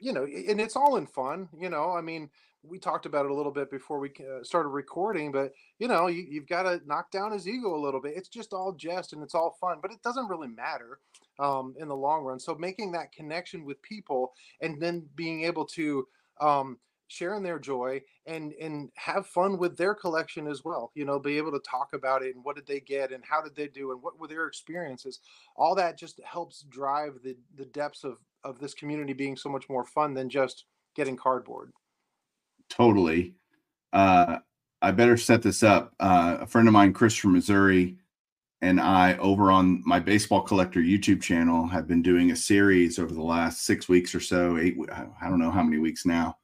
[0.00, 2.30] you know and it's all in fun you know i mean
[2.62, 6.06] we talked about it a little bit before we uh, started recording, but you know,
[6.06, 8.14] you, you've got to knock down his ego a little bit.
[8.16, 10.98] It's just all jest and it's all fun, but it doesn't really matter
[11.38, 12.38] um, in the long run.
[12.38, 16.06] So making that connection with people and then being able to
[16.40, 20.92] um, share in their joy and and have fun with their collection as well.
[20.94, 23.42] You know, be able to talk about it and what did they get and how
[23.42, 25.18] did they do and what were their experiences.
[25.56, 29.68] All that just helps drive the the depths of of this community being so much
[29.68, 31.72] more fun than just getting cardboard
[32.72, 33.34] totally.
[33.92, 34.38] Uh,
[34.80, 35.94] I better set this up.
[36.00, 37.98] Uh, a friend of mine, Chris from Missouri,
[38.62, 43.12] and I, over on my baseball collector YouTube channel, have been doing a series over
[43.12, 46.38] the last six weeks or so, eight, I don't know how many weeks now,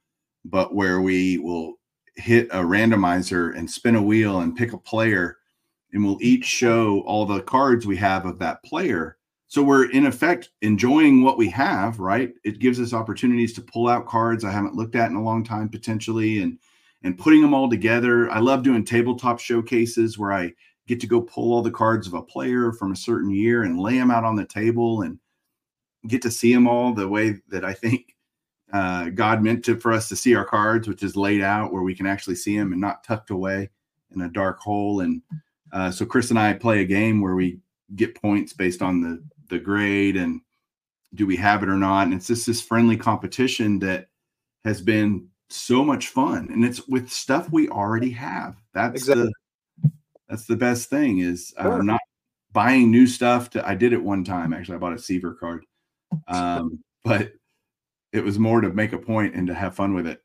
[0.44, 1.74] but where we will
[2.16, 5.38] hit a randomizer and spin a wheel and pick a player,
[5.92, 9.17] and we'll each show all the cards we have of that player
[9.48, 12.34] so we're in effect enjoying what we have, right?
[12.44, 15.42] It gives us opportunities to pull out cards I haven't looked at in a long
[15.42, 16.58] time potentially and
[17.02, 18.30] and putting them all together.
[18.30, 20.52] I love doing tabletop showcases where I
[20.86, 23.80] get to go pull all the cards of a player from a certain year and
[23.80, 25.18] lay them out on the table and
[26.06, 28.16] get to see them all the way that I think
[28.72, 31.82] uh, God meant to for us to see our cards, which is laid out where
[31.82, 33.70] we can actually see them and not tucked away
[34.14, 35.00] in a dark hole.
[35.00, 35.22] And
[35.72, 37.60] uh, so Chris and I play a game where we
[37.94, 40.40] get points based on the the grade and
[41.14, 42.04] do we have it or not?
[42.04, 44.08] And it's just this friendly competition that
[44.64, 48.56] has been so much fun, and it's with stuff we already have.
[48.74, 49.32] That's exactly.
[49.82, 49.90] the
[50.28, 51.72] that's the best thing is uh, sure.
[51.78, 52.00] I'm not
[52.52, 53.50] buying new stuff.
[53.50, 54.76] To I did it one time actually.
[54.76, 55.64] I bought a Seaver card,
[56.28, 57.32] um, but
[58.12, 60.22] it was more to make a point and to have fun with it.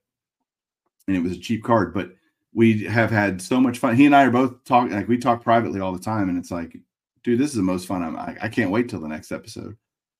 [1.08, 2.12] And it was a cheap card, but
[2.54, 3.96] we have had so much fun.
[3.96, 6.52] He and I are both talking like we talk privately all the time, and it's
[6.52, 6.78] like
[7.24, 8.04] dude, this is the most fun.
[8.04, 9.76] I'm, I, I can't wait till the next episode.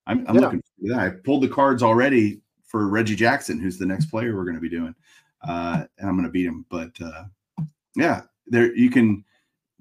[0.06, 0.40] I'm, I'm yeah.
[0.40, 0.98] looking for that.
[0.98, 4.60] I pulled the cards already for Reggie Jackson, who's the next player we're going to
[4.60, 4.94] be doing,
[5.46, 6.66] uh, and I'm going to beat him.
[6.70, 7.24] But uh,
[7.94, 9.24] yeah, there you can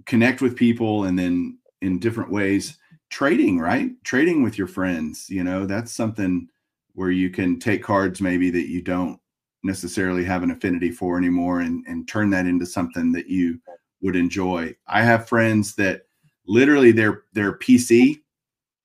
[0.05, 2.77] connect with people, and then in different ways,
[3.09, 3.91] trading, right?
[4.03, 5.29] Trading with your friends.
[5.29, 6.47] You know, that's something
[6.93, 9.19] where you can take cards maybe that you don't
[9.63, 13.59] necessarily have an affinity for anymore, and and turn that into something that you
[14.01, 14.75] would enjoy.
[14.87, 16.03] I have friends that
[16.47, 18.21] literally their their PC,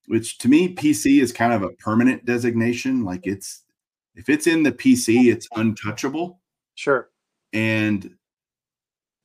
[0.07, 3.05] which to me PC is kind of a permanent designation.
[3.05, 3.65] Like it's
[4.15, 6.41] if it's in the PC, it's untouchable.
[6.75, 7.09] Sure.
[7.53, 8.15] And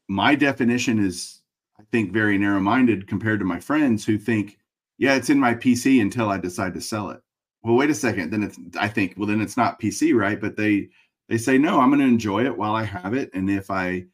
[0.08, 1.42] my definition is,
[1.80, 4.60] I think, very narrow minded compared to my friends who think,
[5.00, 7.22] yeah, it's in my PC until I decide to sell it.
[7.64, 8.32] Well, wait a second.
[8.32, 10.40] Then it's, I think, well, then it's not PC, right?
[10.40, 10.90] But they,
[11.28, 13.32] they say, no, I'm going to enjoy it while I have it.
[13.34, 14.06] And if I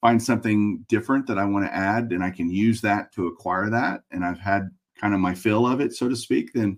[0.00, 3.68] find something different that I want to add and I can use that to acquire
[3.70, 4.02] that.
[4.10, 6.76] And I've had kind of my fill of it so to speak then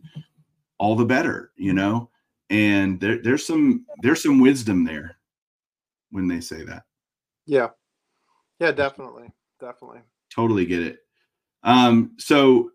[0.78, 2.10] all the better you know?
[2.50, 5.16] And there, there's some there's some wisdom there
[6.10, 6.82] when they say that.
[7.46, 7.68] Yeah.
[8.58, 9.28] Yeah definitely.
[9.60, 10.00] Definitely.
[10.34, 10.98] Totally get it.
[11.62, 12.70] Um so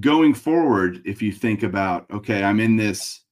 [0.00, 3.22] going forward if you think about okay i'm in this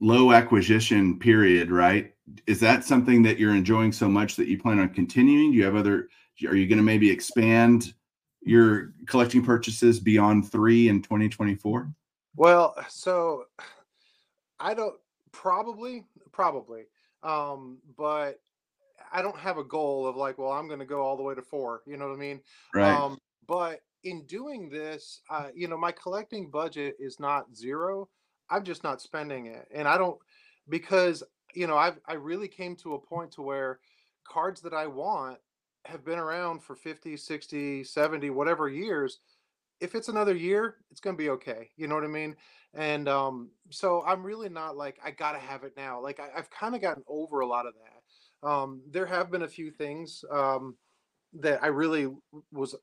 [0.00, 2.14] low acquisition period right
[2.46, 5.52] is that something that you're enjoying so much that you plan on continuing?
[5.52, 6.08] Do you have other?
[6.46, 7.94] Are you going to maybe expand
[8.42, 11.92] your collecting purchases beyond three in 2024?
[12.36, 13.44] Well, so
[14.60, 14.96] I don't
[15.32, 16.84] probably probably,
[17.22, 18.40] um, but
[19.12, 21.34] I don't have a goal of like, well, I'm going to go all the way
[21.34, 21.82] to four.
[21.86, 22.40] You know what I mean?
[22.74, 22.92] Right.
[22.92, 28.08] Um, but in doing this, uh, you know, my collecting budget is not zero.
[28.50, 30.18] I'm just not spending it, and I don't
[30.68, 31.22] because
[31.54, 33.80] you know I've I really came to a point to where
[34.26, 35.38] cards that I want
[35.84, 39.18] have been around for 50, 60, 70, whatever years.
[39.80, 41.70] If it's another year, it's going to be okay.
[41.76, 42.36] You know what I mean?
[42.74, 46.02] And um, so I'm really not like, I got to have it now.
[46.02, 48.48] Like, I, have kind of gotten over a lot of that.
[48.48, 50.76] Um, there have been a few things um,
[51.40, 52.08] that I really
[52.52, 52.74] was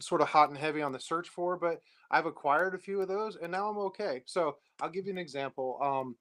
[0.00, 3.08] sort of hot and heavy on the search for, but I've acquired a few of
[3.08, 4.22] those and now I'm okay.
[4.26, 5.78] So I'll give you an example.
[5.82, 6.16] Um,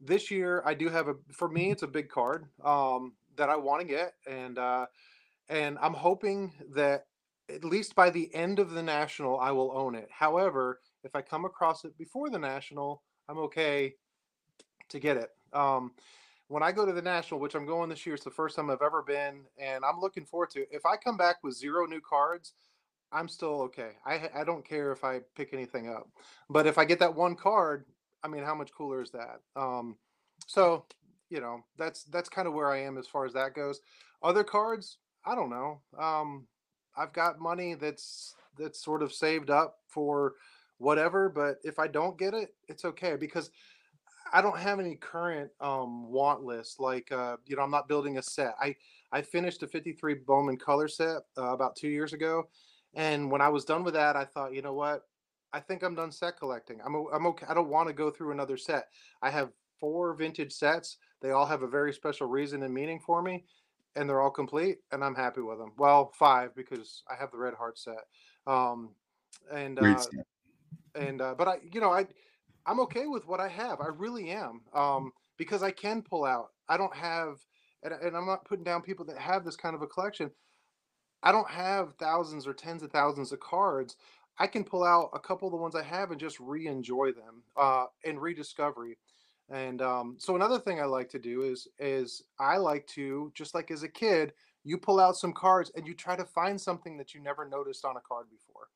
[0.00, 3.56] this year, I do have a, for me, it's a big card um, that I
[3.56, 4.14] want to get.
[4.26, 4.86] And, uh,
[5.48, 7.06] and I'm hoping that
[7.48, 10.08] at least by the end of the national, I will own it.
[10.10, 13.94] However, if I come across it before the national, I'm okay
[14.88, 15.30] to get it.
[15.52, 15.92] Um,
[16.48, 18.70] when I go to the national, which I'm going this year, it's the first time
[18.70, 20.62] I've ever been, and I'm looking forward to.
[20.62, 20.68] It.
[20.72, 22.54] If I come back with zero new cards,
[23.12, 23.92] I'm still okay.
[24.04, 26.08] I I don't care if I pick anything up,
[26.48, 27.84] but if I get that one card,
[28.22, 29.40] I mean, how much cooler is that?
[29.56, 29.96] Um,
[30.46, 30.84] so
[31.28, 33.80] you know, that's that's kind of where I am as far as that goes.
[34.22, 35.80] Other cards, I don't know.
[35.98, 36.46] Um,
[36.96, 40.34] I've got money that's that's sort of saved up for
[40.78, 43.50] whatever, but if I don't get it, it's okay because
[44.32, 46.80] I don't have any current um, want list.
[46.80, 48.54] Like uh, you know, I'm not building a set.
[48.60, 48.74] I
[49.12, 52.48] I finished a 53 Bowman color set uh, about two years ago,
[52.94, 55.02] and when I was done with that, I thought, you know what?
[55.52, 56.80] I think I'm done set collecting.
[56.84, 57.46] I'm I'm okay.
[57.48, 58.88] I don't want to go through another set.
[59.22, 60.98] I have four vintage sets.
[61.22, 63.44] They all have a very special reason and meaning for me
[63.96, 65.72] and they're all complete, and I'm happy with them.
[65.76, 68.06] Well, five because I have the Red Heart set,
[68.46, 68.90] um,
[69.52, 70.04] and uh,
[70.94, 72.06] and uh, but I, you know, I
[72.66, 73.80] I'm okay with what I have.
[73.80, 76.48] I really am um, because I can pull out.
[76.68, 77.38] I don't have,
[77.82, 80.30] and, and I'm not putting down people that have this kind of a collection.
[81.22, 83.96] I don't have thousands or tens of thousands of cards.
[84.38, 87.42] I can pull out a couple of the ones I have and just re-enjoy them
[87.56, 88.96] uh, and rediscovery.
[89.50, 93.54] And um, so another thing I like to do is is I like to just
[93.54, 94.32] like as a kid,
[94.64, 97.84] you pull out some cards and you try to find something that you never noticed
[97.84, 98.68] on a card before.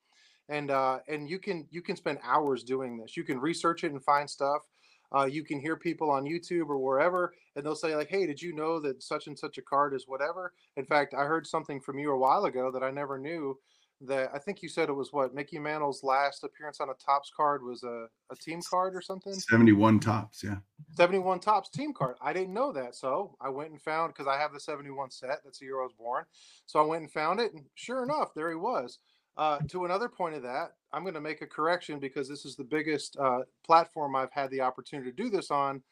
[0.49, 3.17] And uh, and you can you can spend hours doing this.
[3.17, 4.63] You can research it and find stuff.
[5.15, 8.41] Uh, you can hear people on YouTube or wherever, and they'll say like, "Hey, did
[8.41, 11.81] you know that such and such a card is whatever?" In fact, I heard something
[11.81, 13.59] from you a while ago that I never knew
[14.01, 17.31] that I think you said it was what Mickey Mantle's last appearance on a Topps
[17.35, 19.33] card was a, a team card or something.
[19.33, 20.57] 71 Topps, yeah.
[20.97, 22.17] 71 Topps team card.
[22.21, 22.95] I didn't know that.
[22.95, 25.41] So I went and found because I have the 71 set.
[25.45, 26.25] That's the year I was born.
[26.67, 27.53] So I went and found it.
[27.53, 28.99] And sure enough, there he was.
[29.37, 32.55] Uh, to another point of that, I'm going to make a correction because this is
[32.55, 35.83] the biggest uh, platform I've had the opportunity to do this on.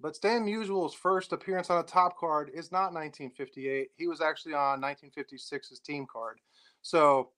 [0.00, 3.90] But Stan Musial's first appearance on a Topps card is not 1958.
[3.96, 6.38] He was actually on 1956's team card.
[6.82, 7.30] So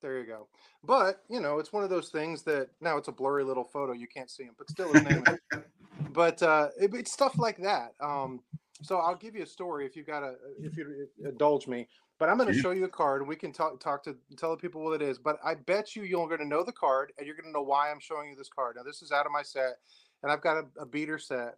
[0.00, 0.48] there you go.
[0.84, 3.92] But you know, it's one of those things that now it's a blurry little photo.
[3.92, 5.24] You can't see him, but still his name.
[6.12, 7.94] but uh, it, it's stuff like that.
[8.00, 8.40] Um,
[8.82, 10.80] so I'll give you a story if you've got to, uh, if mm-hmm.
[10.80, 11.88] you uh, indulge me.
[12.18, 12.62] But I'm going to mm-hmm.
[12.62, 15.02] show you a card, and we can talk talk to tell the people what it
[15.02, 15.18] is.
[15.18, 17.62] But I bet you you're going to know the card, and you're going to know
[17.62, 18.76] why I'm showing you this card.
[18.76, 19.78] Now this is out of my set,
[20.22, 21.56] and I've got a, a beater set.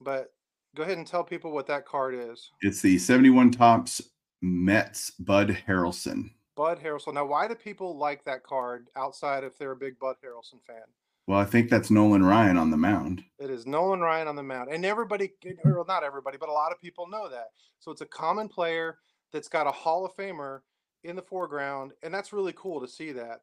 [0.00, 0.32] But
[0.76, 2.50] go ahead and tell people what that card is.
[2.62, 4.00] It's the 71 Topps
[4.40, 6.30] Mets Bud Harrelson.
[6.56, 7.14] Bud Harrelson.
[7.14, 10.82] Now, why do people like that card outside if they're a big Bud Harrelson fan?
[11.28, 13.22] Well, I think that's Nolan Ryan on the mound.
[13.38, 14.72] It is Nolan Ryan on the mound.
[14.72, 17.48] And everybody, or not everybody, but a lot of people know that.
[17.80, 18.96] So it's a common player
[19.30, 20.60] that's got a Hall of Famer
[21.04, 21.92] in the foreground.
[22.02, 23.42] And that's really cool to see that.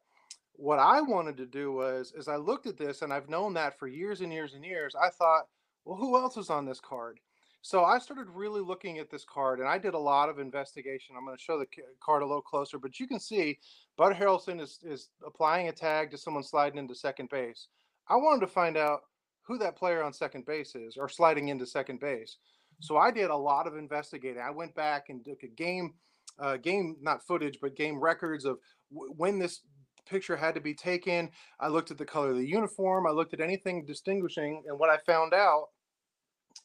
[0.54, 3.78] What I wanted to do was, as I looked at this, and I've known that
[3.78, 5.44] for years and years and years, I thought,
[5.84, 7.20] well, who else is on this card?
[7.66, 11.16] So I started really looking at this card, and I did a lot of investigation.
[11.18, 11.66] I'm going to show the
[12.00, 13.58] card a little closer, but you can see
[13.96, 17.66] Bud Harrelson is is applying a tag to someone sliding into second base.
[18.08, 19.00] I wanted to find out
[19.42, 22.36] who that player on second base is, or sliding into second base.
[22.82, 24.40] So I did a lot of investigating.
[24.40, 25.94] I went back and took a game,
[26.38, 28.58] uh, game not footage, but game records of
[28.92, 29.62] when this
[30.08, 31.32] picture had to be taken.
[31.58, 33.08] I looked at the color of the uniform.
[33.08, 35.70] I looked at anything distinguishing, and what I found out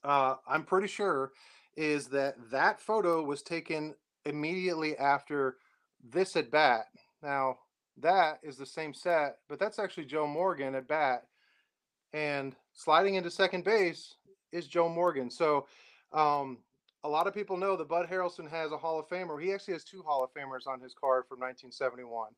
[0.04, 1.32] uh, I'm pretty sure,
[1.78, 3.96] is that that photo was taken
[4.26, 5.58] immediately after
[6.10, 6.86] this at bat.
[7.24, 7.58] Now,
[7.98, 11.24] that is the same set, but that's actually Joe Morgan at bat.
[12.14, 14.16] And sliding into second base
[14.52, 15.30] is Joe Morgan.
[15.30, 15.68] So,
[16.14, 16.58] um,
[17.04, 19.42] a lot of people know that Bud Harrelson has a Hall of Famer.
[19.42, 22.30] He actually has two Hall of Famers on his card from 1971.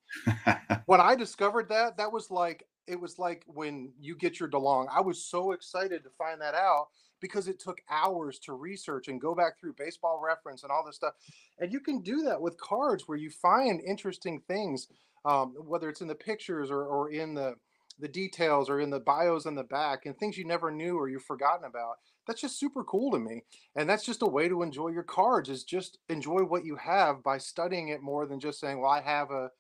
[0.86, 4.88] when I discovered that, that was like it was like when you get your DeLong.
[4.92, 6.88] I was so excited to find that out
[7.24, 10.98] because it took hours to research and go back through baseball reference and all this
[10.98, 11.14] stuff.
[11.58, 14.90] And you can do that with cards where you find interesting things,
[15.24, 17.56] um, whether it's in the pictures or, or in the
[18.00, 21.08] the details or in the bios in the back and things you never knew or
[21.08, 23.44] you've forgotten about that's just super cool to me
[23.76, 27.22] and that's just a way to enjoy your cards is just enjoy what you have
[27.22, 29.52] by studying it more than just saying well i have a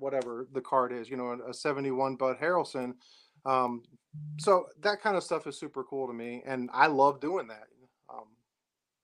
[0.00, 2.94] whatever the card is you know a 71 bud harrelson
[3.46, 3.82] um,
[4.38, 7.66] so that kind of stuff is super cool to me and i love doing that
[8.12, 8.24] um,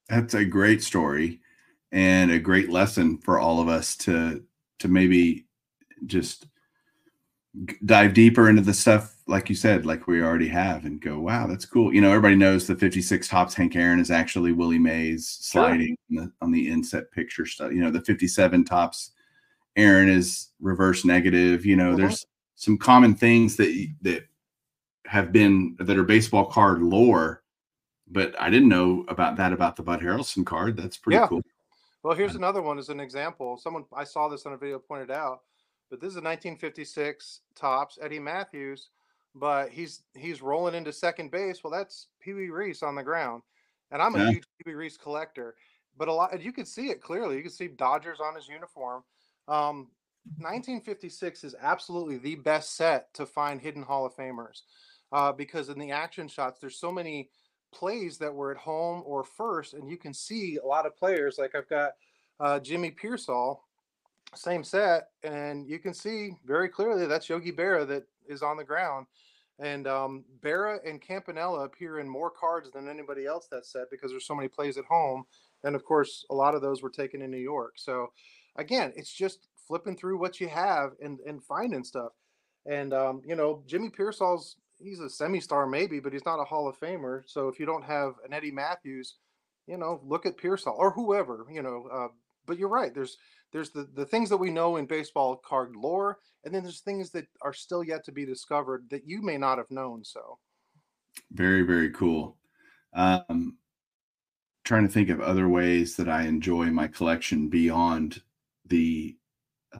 [0.08, 1.40] that's a great story
[1.92, 4.42] and a great lesson for all of us to
[4.78, 5.46] to maybe
[6.06, 6.46] just
[7.84, 11.48] dive deeper into the stuff like you said like we already have and go wow
[11.48, 15.26] that's cool you know everybody knows the 56 Topps hank aaron is actually willie mays
[15.26, 16.22] sliding sure.
[16.22, 19.10] on, the, on the inset picture stuff you know the 57 Topps
[19.74, 21.96] aaron is reverse negative you know uh-huh.
[21.96, 24.22] there's some common things that that
[25.10, 27.42] have been that are baseball card lore
[28.08, 31.26] but i didn't know about that about the bud harrelson card that's pretty yeah.
[31.26, 31.42] cool
[32.02, 35.10] well here's another one as an example someone i saw this on a video pointed
[35.10, 35.40] out
[35.90, 38.90] but this is a 1956 Topps Eddie Mathews,
[39.34, 41.62] but he's he's rolling into second base.
[41.62, 43.42] Well, that's Pee Wee Reese on the ground,
[43.90, 44.30] and I'm a yeah.
[44.30, 45.56] huge Pee Wee Reese collector.
[45.98, 47.36] But a lot you can see it clearly.
[47.36, 49.02] You can see Dodgers on his uniform.
[49.48, 49.88] Um,
[50.38, 54.62] 1956 is absolutely the best set to find hidden Hall of Famers
[55.12, 57.28] uh, because in the action shots, there's so many
[57.72, 61.38] plays that were at home or first, and you can see a lot of players.
[61.38, 61.92] Like I've got
[62.38, 63.60] uh, Jimmy Piersall
[64.34, 68.64] same set, and you can see very clearly that's Yogi Berra that is on the
[68.64, 69.06] ground.
[69.58, 74.10] And um, Berra and Campanella appear in more cards than anybody else that set because
[74.10, 75.24] there's so many plays at home.
[75.64, 77.74] And of course, a lot of those were taken in New York.
[77.76, 78.12] So
[78.56, 82.12] again, it's just flipping through what you have and, and finding stuff.
[82.64, 86.44] And, um, you know, Jimmy Piersall's, he's a semi star maybe, but he's not a
[86.44, 87.22] Hall of Famer.
[87.26, 89.16] So if you don't have an Eddie Mathews,
[89.66, 91.88] you know, look at Piersall or whoever, you know.
[91.92, 92.08] Uh,
[92.46, 92.94] but you're right.
[92.94, 93.16] There's
[93.52, 97.10] there's the, the things that we know in baseball card lore, and then there's things
[97.10, 100.04] that are still yet to be discovered that you may not have known.
[100.04, 100.38] So,
[101.32, 102.36] very, very cool.
[102.94, 103.58] Um,
[104.64, 108.22] trying to think of other ways that I enjoy my collection beyond
[108.66, 109.16] the
[109.74, 109.78] uh,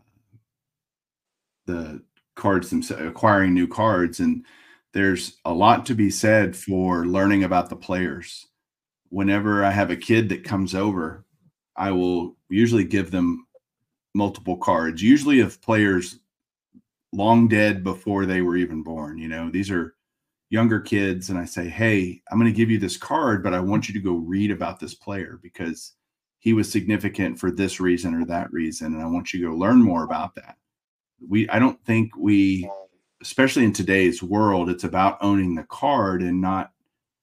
[1.67, 2.03] the
[2.35, 4.45] cards themselves, acquiring new cards, and
[4.93, 8.47] there's a lot to be said for learning about the players.
[9.09, 11.25] Whenever I have a kid that comes over,
[11.77, 13.47] I will usually give them
[14.15, 16.19] multiple cards, usually of players
[17.13, 19.19] long dead before they were even born.
[19.19, 19.95] You know, these are
[20.51, 23.61] younger kids, and I say, Hey, I'm going to give you this card, but I
[23.61, 25.95] want you to go read about this player because
[26.41, 28.95] he was significant for this reason or that reason.
[28.95, 30.57] And I want you to go learn more about that.
[31.27, 32.69] We, I don't think we,
[33.23, 36.73] especially in today's world, it's about owning the card and not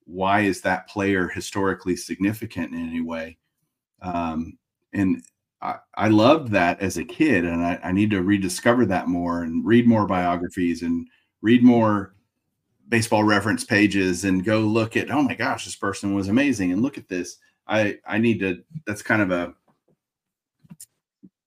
[0.06, 3.38] why is that player historically significant in any way.
[4.02, 4.58] Um,
[4.94, 5.22] and
[5.62, 9.44] I, I loved that as a kid, and I, I need to rediscover that more
[9.44, 11.08] and read more biographies and
[11.42, 12.14] read more
[12.90, 16.82] baseball reference pages and go look at oh my gosh this person was amazing and
[16.82, 17.38] look at this
[17.68, 19.54] i i need to that's kind of a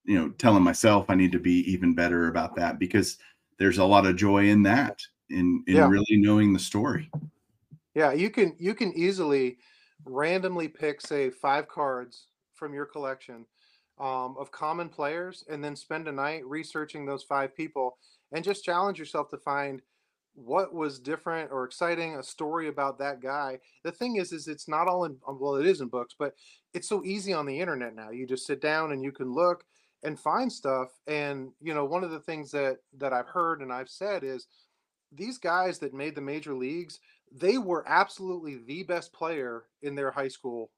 [0.04, 3.16] you know telling myself i need to be even better about that because
[3.60, 4.98] there's a lot of joy in that
[5.28, 5.86] in in yeah.
[5.88, 7.08] really knowing the story.
[7.94, 9.58] Yeah you can you can easily
[10.04, 13.46] randomly pick say five cards from your collection
[14.00, 17.98] um, of common players and then spend a night researching those five people
[18.32, 19.82] and just challenge yourself to find
[20.34, 23.58] what was different or exciting a story about that guy.
[23.84, 26.34] The thing is is it's not all in well it is in books but
[26.72, 28.10] it's so easy on the internet now.
[28.10, 29.64] You just sit down and you can look
[30.02, 33.72] and find stuff and you know one of the things that that i've heard and
[33.72, 34.46] i've said is
[35.12, 37.00] these guys that made the major leagues
[37.32, 40.70] they were absolutely the best player in their high school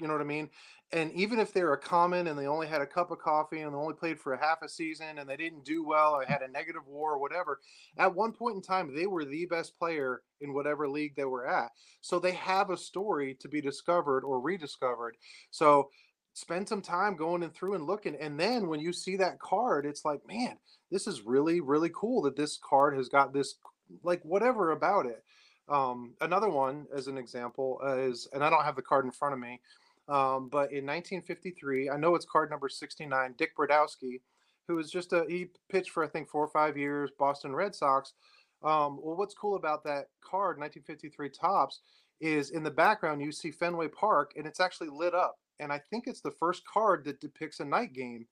[0.00, 0.48] you know what I mean?
[0.92, 3.72] And even if they're a common and they only had a cup of coffee and
[3.72, 6.40] they only played for a half a season and they didn't do well or had
[6.40, 7.60] a negative war or whatever,
[7.98, 11.46] at one point in time, they were the best player in whatever league they were
[11.46, 11.70] at.
[12.00, 15.16] So they have a story to be discovered or rediscovered.
[15.50, 15.90] So
[16.38, 18.16] spend some time going and through and looking.
[18.16, 20.56] And then when you see that card, it's like, man,
[20.90, 23.56] this is really, really cool that this card has got this,
[24.02, 25.24] like, whatever about it.
[25.68, 29.10] Um, another one, as an example, uh, is, and I don't have the card in
[29.10, 29.60] front of me
[30.08, 34.20] um, but in 1953, I know it's card number 69, Dick Brodowski,
[34.66, 37.74] who was just a, he pitched for, I think, four or five years, Boston Red
[37.74, 38.14] Sox.
[38.62, 41.80] Um, well, what's cool about that card, 1953 Topps,
[42.20, 45.38] is in the background you see Fenway Park and it's actually lit up.
[45.60, 48.26] And I think it's the first card that depicts a night game.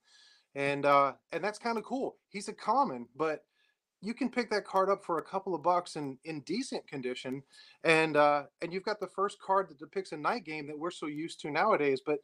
[0.55, 2.17] And uh, and that's kind of cool.
[2.31, 3.45] He's a common, but
[4.01, 7.43] you can pick that card up for a couple of bucks in in decent condition,
[7.85, 10.91] and uh, and you've got the first card that depicts a night game that we're
[10.91, 12.01] so used to nowadays.
[12.05, 12.21] But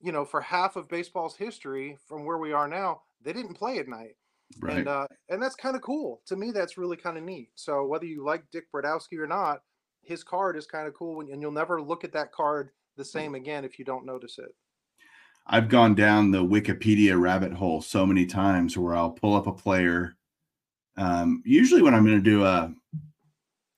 [0.00, 3.78] you know, for half of baseball's history, from where we are now, they didn't play
[3.78, 4.16] at night.
[4.60, 4.78] Right.
[4.78, 6.22] And uh, and that's kind of cool.
[6.26, 7.50] To me, that's really kind of neat.
[7.56, 9.62] So whether you like Dick Brodowski or not,
[10.02, 13.34] his card is kind of cool, and you'll never look at that card the same
[13.34, 14.54] again if you don't notice it.
[15.46, 19.52] I've gone down the Wikipedia rabbit hole so many times where I'll pull up a
[19.52, 20.16] player.
[20.96, 22.72] Um, usually, when I'm going to do a,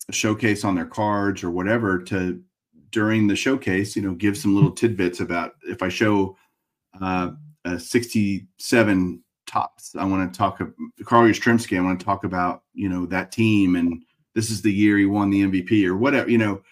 [0.09, 2.43] a showcase on their cards or whatever, to
[2.91, 6.37] during the showcase, you know, give some little tidbits about if I show
[7.03, 7.33] uh,
[7.65, 10.59] a 67 Topps, I want to talk
[11.05, 11.79] Carl Yastrzemski.
[11.79, 14.05] I want to talk about you know that team and
[14.35, 16.31] this is the year he won the MVP or whatever.
[16.31, 16.63] You know,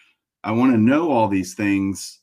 [0.43, 2.19] I want to know all these things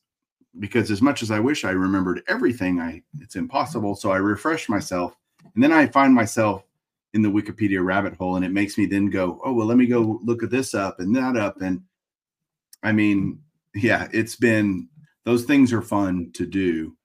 [0.59, 3.95] because as much as I wish I remembered everything, I it's impossible.
[3.95, 5.17] So I refresh myself,
[5.55, 6.65] and then I find myself
[7.13, 9.87] in the Wikipedia rabbit hole, and it makes me then go, oh well, let me
[9.87, 11.83] go look at this up and that up, and
[12.83, 13.41] I mean,
[13.75, 14.89] yeah, it's been
[15.25, 16.97] those things are fun to do,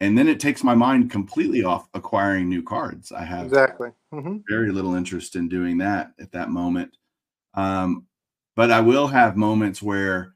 [0.00, 3.12] and then it takes my mind completely off acquiring new cards.
[3.12, 4.38] I have exactly mm-hmm.
[4.48, 6.96] very little interest in doing that at that moment.
[7.54, 8.06] Um,
[8.54, 10.34] but I will have moments where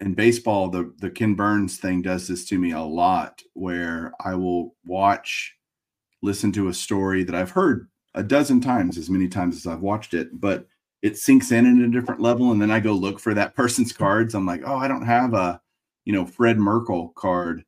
[0.00, 4.34] in baseball, the the Ken Burns thing does this to me a lot, where I
[4.34, 5.56] will watch,
[6.22, 9.80] listen to a story that I've heard a dozen times, as many times as I've
[9.80, 10.66] watched it, but
[11.02, 13.92] it sinks in at a different level, and then I go look for that person's
[13.92, 14.34] cards.
[14.34, 15.60] I'm like, oh, I don't have a,
[16.04, 17.64] you know, Fred Merkle card.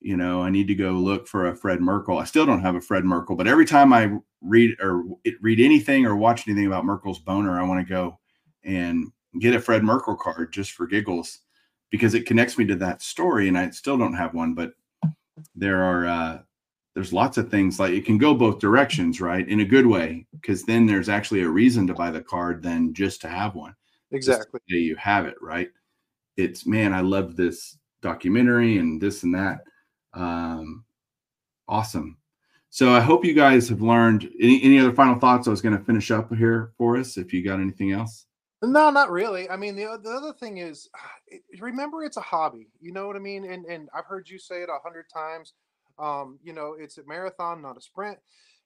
[0.00, 2.18] You know, I need to go look for a Fred Merkle.
[2.18, 5.04] I still don't have a Fred Merkle, but every time I read or
[5.42, 8.18] read anything or watch anything about Merkle's boner, I want to go
[8.64, 9.08] and
[9.40, 11.40] get a Fred Merkle card just for giggles
[11.90, 14.72] because it connects me to that story and I still don't have one but
[15.54, 16.38] there are uh
[16.94, 20.26] there's lots of things like it can go both directions right in a good way
[20.32, 23.74] because then there's actually a reason to buy the card than just to have one.
[24.10, 24.60] Exactly.
[24.66, 25.70] you have it right?
[26.36, 29.60] It's man I love this documentary and this and that.
[30.14, 30.84] Um
[31.68, 32.16] awesome.
[32.70, 35.76] So I hope you guys have learned any any other final thoughts I was going
[35.76, 38.26] to finish up here for us if you got anything else
[38.62, 39.48] no, not really.
[39.48, 40.88] I mean, the the other thing is,
[41.60, 42.68] remember, it's a hobby.
[42.80, 43.44] You know what I mean?
[43.50, 45.54] And and I've heard you say it a hundred times.
[45.98, 48.18] Um, you know, it's a marathon, not a sprint.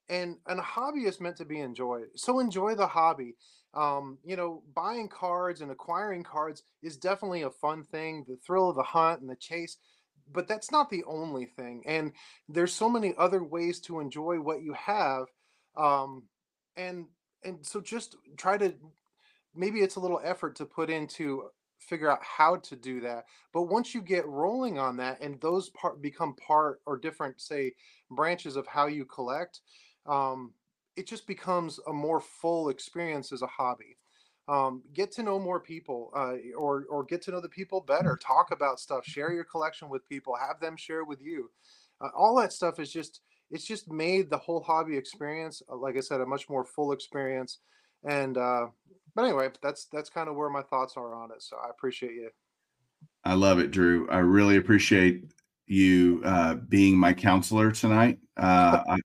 [0.08, 2.08] And and a hobby is meant to be enjoyed.
[2.16, 3.36] So enjoy the hobby.
[3.72, 8.24] Um, you know, buying cards and acquiring cards is definitely a fun thing.
[8.28, 9.78] The thrill of the hunt and the chase,
[10.32, 11.82] but that's not the only thing.
[11.86, 12.12] And
[12.48, 15.26] there's so many other ways to enjoy what you have.
[15.76, 16.24] Um,
[16.76, 17.06] and
[17.44, 18.74] and so just try to
[19.54, 21.44] maybe it's a little effort to put into
[21.78, 25.68] figure out how to do that but once you get rolling on that and those
[25.70, 27.72] part become part or different say
[28.10, 29.60] branches of how you collect
[30.06, 30.52] um,
[30.96, 33.96] it just becomes a more full experience as a hobby.
[34.46, 38.18] Um, get to know more people uh, or or get to know the people better
[38.22, 41.50] talk about stuff share your collection with people have them share with you.
[42.00, 45.96] Uh, all that stuff is just it's just made the whole hobby experience uh, like
[45.96, 47.60] i said a much more full experience
[48.06, 48.66] and uh,
[49.14, 51.42] but anyway, that's that's kind of where my thoughts are on it.
[51.42, 52.30] So I appreciate you.
[53.24, 54.08] I love it, Drew.
[54.10, 55.32] I really appreciate
[55.66, 58.18] you uh, being my counselor tonight.
[58.36, 58.98] Uh, I,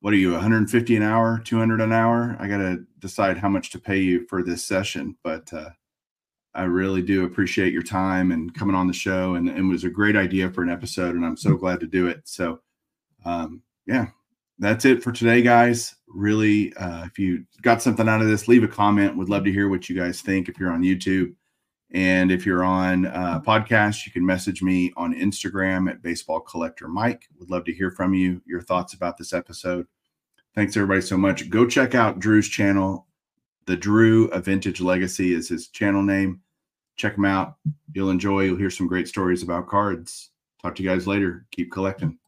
[0.00, 2.36] what are you, 150 an hour, 200 an hour?
[2.38, 5.70] I got to decide how much to pay you for this session, but uh,
[6.54, 9.34] I really do appreciate your time and coming on the show.
[9.34, 11.86] And, and, it was a great idea for an episode, and I'm so glad to
[11.86, 12.22] do it.
[12.24, 12.60] So,
[13.24, 14.06] um, yeah,
[14.58, 15.94] that's it for today, guys.
[16.08, 19.16] Really, uh, if you got something out of this, leave a comment.
[19.16, 21.34] Would love to hear what you guys think if you're on YouTube.
[21.90, 26.88] And if you're on uh, podcast, you can message me on Instagram at Baseball Collector
[26.88, 27.26] Mike.
[27.38, 29.86] Would love to hear from you, your thoughts about this episode.
[30.54, 31.48] Thanks everybody so much.
[31.48, 33.06] Go check out Drew's channel.
[33.66, 36.40] The Drew a Vintage Legacy is his channel name.
[36.96, 37.56] Check him out.
[37.92, 38.44] You'll enjoy.
[38.44, 40.30] You'll hear some great stories about cards.
[40.60, 41.46] Talk to you guys later.
[41.52, 42.18] Keep collecting.